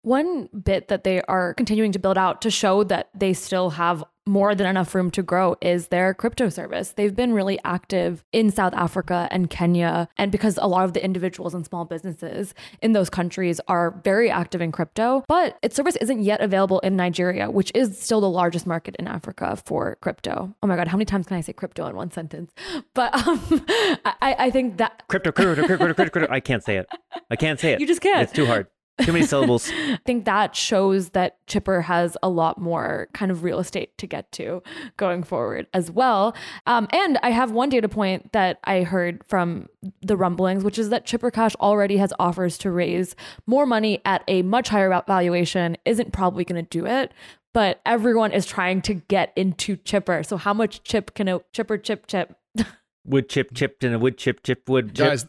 One 0.03 0.47
bit 0.47 0.87
that 0.87 1.03
they 1.03 1.21
are 1.23 1.53
continuing 1.53 1.91
to 1.91 1.99
build 1.99 2.17
out 2.17 2.41
to 2.41 2.51
show 2.51 2.83
that 2.85 3.09
they 3.13 3.33
still 3.33 3.71
have 3.71 4.03
more 4.27 4.53
than 4.53 4.67
enough 4.67 4.93
room 4.93 5.09
to 5.11 5.23
grow 5.23 5.55
is 5.61 5.87
their 5.87 6.13
crypto 6.13 6.49
service. 6.49 6.91
They've 6.91 7.15
been 7.15 7.33
really 7.33 7.59
active 7.63 8.23
in 8.31 8.51
South 8.51 8.73
Africa 8.75 9.27
and 9.31 9.49
Kenya. 9.49 10.07
And 10.17 10.31
because 10.31 10.57
a 10.61 10.67
lot 10.67 10.85
of 10.85 10.93
the 10.93 11.03
individuals 11.03 11.53
and 11.53 11.65
small 11.65 11.85
businesses 11.85 12.53
in 12.81 12.93
those 12.93 13.09
countries 13.09 13.59
are 13.67 13.99
very 14.03 14.29
active 14.29 14.61
in 14.61 14.71
crypto, 14.71 15.23
but 15.27 15.57
its 15.61 15.75
service 15.75 15.95
isn't 15.97 16.21
yet 16.21 16.41
available 16.41 16.79
in 16.79 16.95
Nigeria, 16.95 17.49
which 17.49 17.71
is 17.73 17.99
still 17.99 18.21
the 18.21 18.29
largest 18.29 18.67
market 18.67 18.95
in 18.99 19.07
Africa 19.07 19.57
for 19.65 19.97
crypto. 20.01 20.53
Oh 20.61 20.67
my 20.67 20.75
God, 20.75 20.87
how 20.87 20.97
many 20.97 21.05
times 21.05 21.25
can 21.25 21.37
I 21.37 21.41
say 21.41 21.53
crypto 21.53 21.87
in 21.87 21.95
one 21.95 22.11
sentence? 22.11 22.53
But 22.93 23.13
um, 23.25 23.39
I, 24.05 24.35
I 24.37 24.49
think 24.51 24.77
that 24.77 25.03
crypto, 25.07 25.31
crypto, 25.31 25.55
crypto, 25.65 25.77
crypto, 25.77 26.09
crypto. 26.09 26.33
I 26.33 26.39
can't 26.41 26.63
say 26.63 26.77
it. 26.77 26.87
I 27.29 27.35
can't 27.35 27.59
say 27.59 27.73
it. 27.73 27.79
You 27.79 27.87
just 27.87 28.01
can't. 28.01 28.21
It's 28.21 28.33
too 28.33 28.45
hard. 28.45 28.67
Too 29.03 29.13
many 29.13 29.25
syllables. 29.25 29.69
I 29.73 29.99
think 30.05 30.25
that 30.25 30.55
shows 30.55 31.09
that 31.09 31.45
Chipper 31.47 31.81
has 31.81 32.17
a 32.23 32.29
lot 32.29 32.59
more 32.59 33.07
kind 33.13 33.31
of 33.31 33.43
real 33.43 33.59
estate 33.59 33.97
to 33.97 34.07
get 34.07 34.31
to 34.33 34.61
going 34.97 35.23
forward 35.23 35.67
as 35.73 35.91
well. 35.91 36.35
Um, 36.65 36.87
and 36.91 37.17
I 37.23 37.31
have 37.31 37.51
one 37.51 37.69
data 37.69 37.89
point 37.89 38.31
that 38.33 38.59
I 38.63 38.83
heard 38.83 39.23
from 39.27 39.67
the 40.01 40.17
rumblings, 40.17 40.63
which 40.63 40.79
is 40.79 40.89
that 40.89 41.05
Chipper 41.05 41.31
Cash 41.31 41.55
already 41.55 41.97
has 41.97 42.13
offers 42.19 42.57
to 42.59 42.71
raise 42.71 43.15
more 43.47 43.65
money 43.65 44.01
at 44.05 44.23
a 44.27 44.41
much 44.41 44.69
higher 44.69 44.89
valuation, 45.07 45.77
isn't 45.85 46.13
probably 46.13 46.43
going 46.43 46.63
to 46.63 46.69
do 46.69 46.85
it. 46.85 47.11
But 47.53 47.81
everyone 47.85 48.31
is 48.31 48.45
trying 48.45 48.81
to 48.83 48.93
get 48.93 49.33
into 49.35 49.75
Chipper. 49.75 50.23
So, 50.23 50.37
how 50.37 50.53
much 50.53 50.83
chip 50.83 51.13
can 51.15 51.27
a 51.27 51.41
chipper 51.51 51.77
chip 51.77 52.07
chip? 52.07 52.37
wood 53.05 53.27
chip 53.27 53.53
chipped 53.53 53.83
and 53.83 53.93
a 53.93 53.99
wood 53.99 54.17
chip 54.17 54.41
chip 54.43 54.69
wood 54.69 54.95
chip. 54.95 55.07
Guys, 55.07 55.25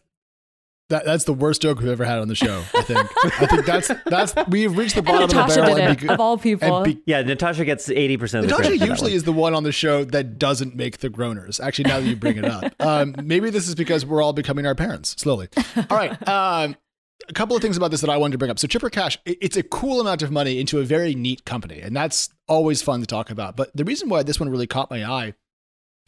that, 0.92 1.04
that's 1.06 1.24
the 1.24 1.32
worst 1.32 1.62
joke 1.62 1.80
we've 1.80 1.88
ever 1.88 2.04
had 2.04 2.18
on 2.18 2.28
the 2.28 2.34
show. 2.34 2.62
I 2.74 2.82
think. 2.82 3.08
I 3.40 3.46
think 3.46 3.64
that's 3.64 3.90
that's 4.06 4.34
we've 4.48 4.76
reached 4.76 4.94
the 4.94 5.02
bottom 5.02 5.22
and 5.22 5.38
of 5.38 5.48
the 5.48 5.54
barrel. 5.54 5.74
Did 5.74 6.02
it, 6.04 6.10
of 6.10 6.20
all 6.20 6.38
people. 6.38 6.82
Be, 6.82 7.02
yeah, 7.06 7.22
Natasha 7.22 7.64
gets 7.64 7.88
eighty 7.88 8.16
percent. 8.16 8.44
Of 8.44 8.50
the 8.50 8.62
game. 8.62 8.72
Natasha 8.72 8.90
usually 8.90 9.14
is 9.14 9.24
the 9.24 9.32
one 9.32 9.54
on 9.54 9.64
the 9.64 9.72
show 9.72 10.04
that 10.04 10.38
doesn't 10.38 10.76
make 10.76 10.98
the 10.98 11.10
groaners. 11.10 11.62
Actually, 11.64 11.88
now 11.88 12.00
that 12.00 12.06
you 12.06 12.14
bring 12.14 12.36
it 12.36 12.44
up, 12.44 12.74
um, 12.80 13.14
maybe 13.22 13.50
this 13.50 13.68
is 13.68 13.74
because 13.74 14.04
we're 14.04 14.22
all 14.22 14.32
becoming 14.32 14.66
our 14.66 14.74
parents 14.74 15.16
slowly. 15.18 15.48
All 15.90 15.96
right. 15.96 16.28
Um, 16.28 16.76
a 17.28 17.32
couple 17.32 17.56
of 17.56 17.62
things 17.62 17.76
about 17.76 17.90
this 17.90 18.00
that 18.00 18.10
I 18.10 18.16
wanted 18.16 18.32
to 18.32 18.38
bring 18.38 18.50
up. 18.50 18.58
So 18.58 18.66
Chipper 18.66 18.90
Cash, 18.90 19.18
it's 19.24 19.56
a 19.56 19.62
cool 19.62 20.00
amount 20.00 20.22
of 20.22 20.30
money 20.30 20.58
into 20.58 20.80
a 20.80 20.84
very 20.84 21.14
neat 21.14 21.44
company, 21.44 21.80
and 21.80 21.96
that's 21.96 22.28
always 22.48 22.82
fun 22.82 23.00
to 23.00 23.06
talk 23.06 23.30
about. 23.30 23.56
But 23.56 23.74
the 23.74 23.84
reason 23.84 24.08
why 24.08 24.22
this 24.24 24.40
one 24.40 24.48
really 24.48 24.66
caught 24.66 24.90
my 24.90 25.04
eye 25.04 25.34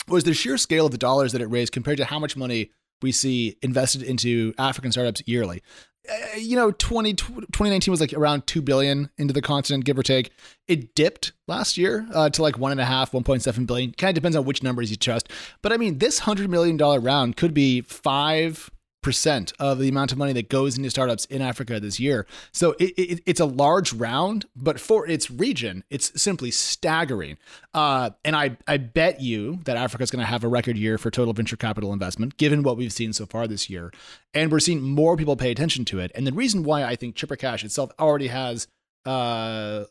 was 0.08 0.24
the 0.24 0.34
sheer 0.34 0.58
scale 0.58 0.86
of 0.86 0.92
the 0.92 0.98
dollars 0.98 1.32
that 1.32 1.40
it 1.40 1.46
raised 1.46 1.72
compared 1.72 1.96
to 1.98 2.04
how 2.04 2.18
much 2.18 2.36
money 2.36 2.70
we 3.02 3.12
see 3.12 3.56
invested 3.62 4.02
into 4.02 4.54
African 4.58 4.92
startups 4.92 5.22
yearly. 5.26 5.62
Uh, 6.08 6.36
you 6.36 6.54
know, 6.54 6.70
20, 6.70 7.14
2019 7.14 7.90
was 7.90 8.00
like 8.00 8.12
around 8.12 8.46
2 8.46 8.60
billion 8.60 9.08
into 9.16 9.32
the 9.32 9.40
continent, 9.40 9.84
give 9.84 9.98
or 9.98 10.02
take. 10.02 10.30
It 10.68 10.94
dipped 10.94 11.32
last 11.48 11.78
year 11.78 12.06
uh, 12.12 12.28
to 12.30 12.42
like 12.42 12.58
one 12.58 12.72
and 12.72 12.80
a 12.80 12.84
half, 12.84 13.12
1.7 13.12 13.66
billion. 13.66 13.92
Kind 13.92 14.10
of 14.10 14.14
depends 14.14 14.36
on 14.36 14.44
which 14.44 14.62
numbers 14.62 14.90
you 14.90 14.96
trust. 14.98 15.30
But 15.62 15.72
I 15.72 15.78
mean, 15.78 15.98
this 15.98 16.20
$100 16.20 16.48
million 16.48 16.76
round 16.76 17.36
could 17.36 17.54
be 17.54 17.80
five 17.80 18.70
percent 19.04 19.52
of 19.60 19.78
the 19.78 19.88
amount 19.88 20.10
of 20.10 20.18
money 20.18 20.32
that 20.32 20.48
goes 20.48 20.76
into 20.76 20.90
startups 20.90 21.26
in 21.26 21.40
Africa 21.40 21.78
this 21.78 22.00
year. 22.00 22.26
So 22.50 22.72
it, 22.80 22.94
it, 22.96 23.20
it's 23.26 23.38
a 23.38 23.44
large 23.44 23.92
round, 23.92 24.46
but 24.56 24.80
for 24.80 25.06
its 25.06 25.30
region, 25.30 25.84
it's 25.90 26.20
simply 26.20 26.50
staggering. 26.50 27.36
Uh, 27.72 28.10
and 28.24 28.34
I, 28.34 28.56
I 28.66 28.78
bet 28.78 29.20
you 29.20 29.60
that 29.64 29.76
Africa 29.76 30.02
is 30.02 30.10
going 30.10 30.24
to 30.24 30.30
have 30.30 30.42
a 30.42 30.48
record 30.48 30.76
year 30.76 30.98
for 30.98 31.10
total 31.10 31.34
venture 31.34 31.56
capital 31.56 31.92
investment, 31.92 32.36
given 32.38 32.64
what 32.64 32.76
we've 32.76 32.92
seen 32.92 33.12
so 33.12 33.26
far 33.26 33.46
this 33.46 33.70
year. 33.70 33.92
And 34.32 34.50
we're 34.50 34.58
seeing 34.58 34.82
more 34.82 35.16
people 35.16 35.36
pay 35.36 35.52
attention 35.52 35.84
to 35.86 36.00
it. 36.00 36.10
And 36.14 36.26
the 36.26 36.32
reason 36.32 36.64
why 36.64 36.82
I 36.82 36.96
think 36.96 37.14
Chipper 37.14 37.36
Cash 37.36 37.62
itself 37.62 37.92
already 38.00 38.28
has 38.28 38.66
uh, 39.06 39.84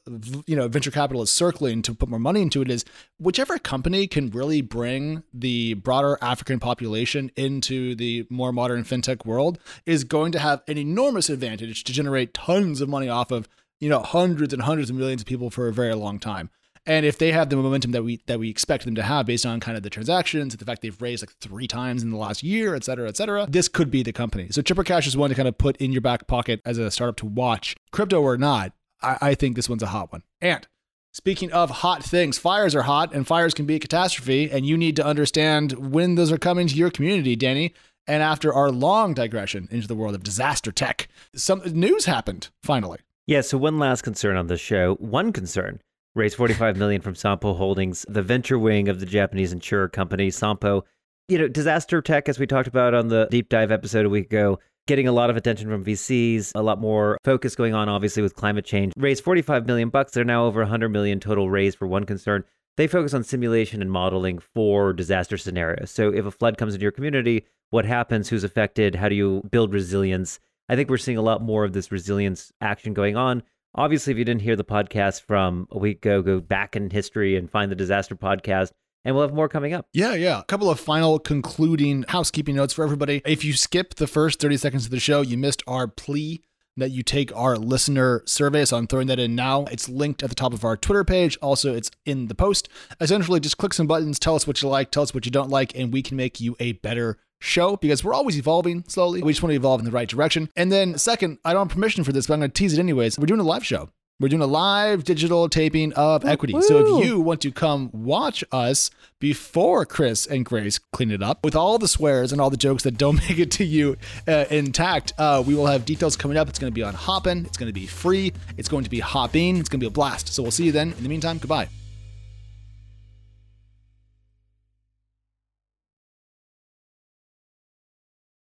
you 0.46 0.56
know, 0.56 0.68
venture 0.68 0.92
capital 0.92 1.22
is 1.22 1.32
circling 1.32 1.82
to 1.84 1.94
put 1.94 2.10
more 2.10 2.20
money 2.20 2.42
into 2.42 2.62
it 2.62 2.70
is 2.70 2.84
whichever 3.20 3.58
company 3.60 4.08
can 4.08 4.30
really 4.30 4.62
bring 4.62 5.24
the 5.34 5.76
broader 5.76 6.18
African 6.22 6.60
population 6.60 7.32
into 7.36 7.96
the 7.96 8.26
more 8.30 8.52
modern 8.52 8.84
fintech 8.84 9.26
world 9.26 9.60
is 9.86 10.04
going 10.04 10.32
to 10.32 10.40
have 10.40 10.62
an 10.68 10.78
enormous 10.78 11.30
advantage 11.30 11.84
to 11.84 11.94
generate 11.94 12.34
tons 12.34 12.82
of 12.82 12.90
money 12.90 13.10
off 13.10 13.32
of, 13.32 13.48
you 13.80 13.90
know, 13.90 14.00
hundreds 14.00 14.54
and 14.54 14.64
hundreds 14.64 14.90
of 14.90 14.96
millions 14.96 15.22
of 15.22 15.28
people 15.28 15.50
for 15.50 15.68
a 15.68 15.74
very 15.74 15.94
long 15.94 16.20
time. 16.20 16.50
And 16.86 17.06
if 17.06 17.18
they 17.18 17.32
have 17.32 17.50
the 17.50 17.56
momentum 17.56 17.92
that 17.92 18.04
we 18.04 18.22
that 18.26 18.40
we 18.40 18.50
expect 18.50 18.84
them 18.84 18.96
to 18.96 19.04
have 19.04 19.26
based 19.26 19.46
on 19.46 19.62
kind 19.62 19.78
of 19.78 19.84
the 19.84 19.90
transactions, 19.90 20.54
the 20.54 20.66
fact 20.66 20.82
they've 20.82 21.02
raised 21.02 21.22
like 21.22 21.34
three 21.40 21.66
times 21.66 22.04
in 22.04 22.10
the 22.10 22.18
last 22.18 22.44
year, 22.44 22.76
et 22.76 22.84
cetera, 22.84 23.08
et 23.08 23.16
cetera, 23.16 23.48
this 23.50 23.70
could 23.70 23.90
be 23.90 24.04
the 24.04 24.12
company. 24.12 24.50
So 24.52 24.62
Chipper 24.62 24.84
Cash 24.84 25.08
is 25.08 25.16
one 25.16 25.30
to 25.30 25.36
kind 25.36 25.48
of 25.48 25.58
put 25.58 25.78
in 25.78 25.94
your 25.94 26.02
back 26.02 26.28
pocket 26.28 26.60
as 26.66 26.78
a 26.78 26.92
startup 26.92 27.16
to 27.18 27.26
watch. 27.26 27.78
Crypto 27.92 28.22
or 28.22 28.38
not, 28.38 28.74
I, 29.04 29.18
I 29.22 29.36
think 29.36 29.56
this 29.56 29.70
one's 29.70 29.84
a 29.84 29.88
hot 29.88 30.12
one. 30.12 30.24
And 30.42 30.68
speaking 31.12 31.52
of 31.52 31.70
hot 31.70 32.04
things, 32.04 32.38
fires 32.38 32.76
are 32.76 32.84
hot 32.84 33.14
and 33.14 33.28
fires 33.28 33.54
can 33.54 33.66
be 33.66 33.76
a 33.76 33.80
catastrophe. 33.80 34.50
And 34.50 34.66
you 34.66 34.78
need 34.78 34.96
to 34.96 35.06
understand 35.06 35.94
when 35.94 36.16
those 36.16 36.32
are 36.32 36.38
coming 36.38 36.68
to 36.68 36.76
your 36.76 36.92
community, 36.92 37.36
Danny. 37.36 37.74
And 38.06 38.22
after 38.22 38.54
our 38.54 38.70
long 38.70 39.14
digression 39.14 39.68
into 39.72 39.88
the 39.88 39.96
world 39.96 40.16
of 40.16 40.24
disaster 40.24 40.72
tech, 40.72 41.08
some 41.36 41.62
news 41.66 42.06
happened 42.06 42.50
finally. 42.62 43.00
Yeah, 43.28 43.42
so 43.42 43.58
one 43.58 43.80
last 43.80 44.02
concern 44.02 44.36
on 44.36 44.48
the 44.48 44.58
show. 44.58 44.96
One 44.96 45.32
concern 45.32 45.82
raised 46.16 46.36
45 46.36 46.78
million 46.78 47.02
from 47.02 47.14
Sompo 47.14 47.56
Holdings, 47.56 48.06
the 48.10 48.22
venture 48.22 48.60
wing 48.60 48.90
of 48.90 49.00
the 49.00 49.06
Japanese 49.06 49.54
insurer 49.54 49.88
company 49.88 50.30
Sompo. 50.30 50.84
You 51.30 51.38
know, 51.38 51.48
disaster 51.48 52.02
tech, 52.02 52.28
as 52.28 52.38
we 52.38 52.46
talked 52.46 52.68
about 52.68 52.94
on 52.94 53.08
the 53.08 53.28
deep 53.32 53.48
dive 53.48 53.72
episode 53.72 54.06
a 54.06 54.10
week 54.10 54.26
ago, 54.26 54.60
getting 54.88 55.08
a 55.08 55.12
lot 55.12 55.30
of 55.30 55.38
attention 55.38 55.70
from 55.70 55.84
VCs, 55.84 56.52
a 56.56 56.62
lot 56.62 56.80
more 56.80 57.18
focus 57.24 57.56
going 57.56 57.74
on 57.74 57.90
obviously 57.90 58.22
with 58.22 58.36
climate 58.36 58.66
change. 58.66 58.94
Raised 58.98 59.24
45 59.24 59.66
million 59.66 59.90
bucks, 59.90 60.12
they're 60.12 60.24
now 60.24 60.46
over 60.46 60.62
100 60.62 60.90
million 60.90 61.20
total 61.20 61.50
raised 61.50 61.78
for 61.78 61.88
one 61.88 62.06
concern. 62.06 62.44
They 62.76 62.88
focus 62.88 63.14
on 63.14 63.24
simulation 63.24 63.82
and 63.82 63.92
modeling 63.92 64.40
for 64.40 64.94
disaster 64.94 65.38
scenarios. 65.38 65.92
So 65.92 66.12
if 66.12 66.26
a 66.26 66.32
flood 66.32 66.58
comes 66.58 66.74
into 66.74 66.84
your 66.84 66.92
community, 66.92 67.46
what 67.70 67.86
happens, 67.86 68.30
who's 68.30 68.44
affected, 68.44 68.96
how 68.96 69.10
do 69.10 69.16
you 69.16 69.44
build 69.52 69.74
resilience? 69.74 70.40
I 70.70 70.76
think 70.76 70.90
we're 70.90 70.98
seeing 70.98 71.18
a 71.18 71.22
lot 71.22 71.42
more 71.42 71.64
of 71.64 71.74
this 71.74 71.92
resilience 71.92 72.52
action 72.62 72.94
going 72.94 73.16
on. 73.16 73.44
Obviously, 73.76 74.12
if 74.12 74.18
you 74.18 74.26
didn't 74.26 74.42
hear 74.42 74.56
the 74.56 74.64
podcast 74.64 75.22
from 75.22 75.68
a 75.72 75.78
week 75.78 75.98
ago, 75.98 76.22
go 76.22 76.40
back 76.40 76.76
in 76.76 76.90
history 76.90 77.36
and 77.36 77.50
find 77.50 77.72
the 77.72 77.76
disaster 77.76 78.16
podcast 78.16 78.72
and 79.06 79.16
we'll 79.16 79.28
have 79.28 79.36
more 79.36 79.50
coming 79.50 79.74
up. 79.74 79.88
Yeah, 79.94 80.14
yeah. 80.16 80.40
A 80.40 80.44
couple 80.44 80.70
of 80.70 80.80
final 80.80 81.20
concluding 81.20 82.06
housekeeping 82.08 82.56
notes 82.56 82.74
for 82.74 82.84
everybody. 82.84 83.22
If 83.26 83.44
you 83.44 83.54
skip 83.54 83.96
the 83.96 84.08
first 84.08 84.40
30 84.40 84.58
seconds 84.58 84.86
of 84.86 84.92
the 84.92 85.00
show, 85.00 85.22
you 85.22 85.38
missed 85.38 85.64
our 85.68 85.88
plea 85.88 86.42
that 86.76 86.92
you 86.92 87.04
take 87.04 87.36
our 87.36 87.58
listener 87.58 88.24
survey. 88.26 88.66
So 88.66 88.78
I'm 88.78 88.88
throwing 88.88 89.08
that 89.08 89.20
in 89.20 89.36
now. 89.36 89.66
It's 89.66 89.88
linked 89.88 90.24
at 90.24 90.30
the 90.30 90.36
top 90.36 90.54
of 90.54 90.64
our 90.64 90.76
Twitter 90.76 91.04
page. 91.04 91.38
Also, 91.42 91.76
it's 91.76 91.92
in 92.06 92.28
the 92.28 92.36
post. 92.36 92.68
Essentially, 93.00 93.40
just 93.40 93.58
click 93.58 93.74
some 93.74 93.88
buttons, 93.88 94.18
tell 94.18 94.36
us 94.36 94.48
what 94.48 94.62
you 94.62 94.70
like, 94.70 94.92
tell 94.92 95.04
us 95.04 95.14
what 95.14 95.26
you 95.26 95.32
don't 95.32 95.50
like, 95.50 95.76
and 95.78 95.94
we 95.94 96.02
can 96.02 96.18
make 96.18 96.40
you 96.40 96.56
a 96.60 96.74
better 96.74 97.20
show 97.40 97.76
because 97.76 98.04
we're 98.04 98.14
always 98.14 98.38
evolving 98.38 98.86
slowly. 98.88 99.22
We 99.22 99.34
just 99.34 99.44
want 99.44 99.52
to 99.52 99.56
evolve 99.56 99.82
in 99.82 99.86
the 99.86 99.92
right 99.92 100.08
direction. 100.08 100.50
And 100.56 100.72
then, 100.72 100.98
second, 100.98 101.40
I 101.46 101.54
don't 101.54 101.68
have 101.68 101.76
permission 101.76 102.04
for 102.04 102.12
this, 102.12 102.28
but 102.28 102.36
I'm 102.36 102.40
going 102.40 102.52
to 102.52 102.54
tease 102.54 102.74
it 102.74 102.80
anyways. 102.80 103.20
We're 103.20 103.26
doing 103.26 103.42
a 103.42 103.44
live 103.44 103.66
show. 103.66 103.90
We're 104.20 104.30
doing 104.30 104.44
a 104.44 104.48
live 104.48 105.04
digital 105.04 105.50
taping 105.50 105.92
of 105.94 106.24
Equity. 106.24 106.54
So 106.62 107.00
if 107.00 107.06
you 107.06 107.20
want 107.20 107.42
to 107.42 107.52
come 107.52 107.90
watch 107.92 108.44
us 108.52 108.92
before 109.20 109.86
Chris 109.86 110.28
and 110.28 110.46
Grace 110.46 110.78
clean 110.78 111.10
it 111.10 111.24
up 111.24 111.44
with 111.44 111.56
all 111.56 111.80
the 111.80 111.88
swears 111.88 112.32
and 112.32 112.40
all 112.40 112.52
the 112.52 112.58
jokes 112.58 112.84
that 112.84 112.96
don't 112.98 113.16
make 113.28 113.40
it 113.40 113.50
to 113.52 113.66
you 113.66 113.98
uh, 114.28 114.46
intact, 114.52 115.14
uh, 115.18 115.44
we 115.46 115.56
will 115.56 115.66
have 115.66 115.84
details 115.84 116.16
coming 116.16 116.38
up. 116.38 116.48
It's 116.48 116.60
going 116.60 116.72
to 116.72 116.76
be 116.76 116.84
on 116.84 116.94
Hopin. 116.94 117.46
It's 117.46 117.58
going 117.58 117.70
to 117.70 117.74
be 117.74 117.88
free. 117.88 118.32
It's 118.56 118.70
going 118.70 118.84
to 118.84 118.90
be 118.90 119.00
hopping. 119.00 119.58
It's 119.58 119.68
going 119.68 119.80
to 119.80 119.84
be 119.84 119.88
a 119.88 119.92
blast. 119.92 120.28
So 120.28 120.44
we'll 120.44 120.52
see 120.52 120.66
you 120.66 120.72
then. 120.72 120.94
In 120.94 121.04
the 121.04 121.10
meantime, 121.10 121.40
goodbye. 121.40 121.68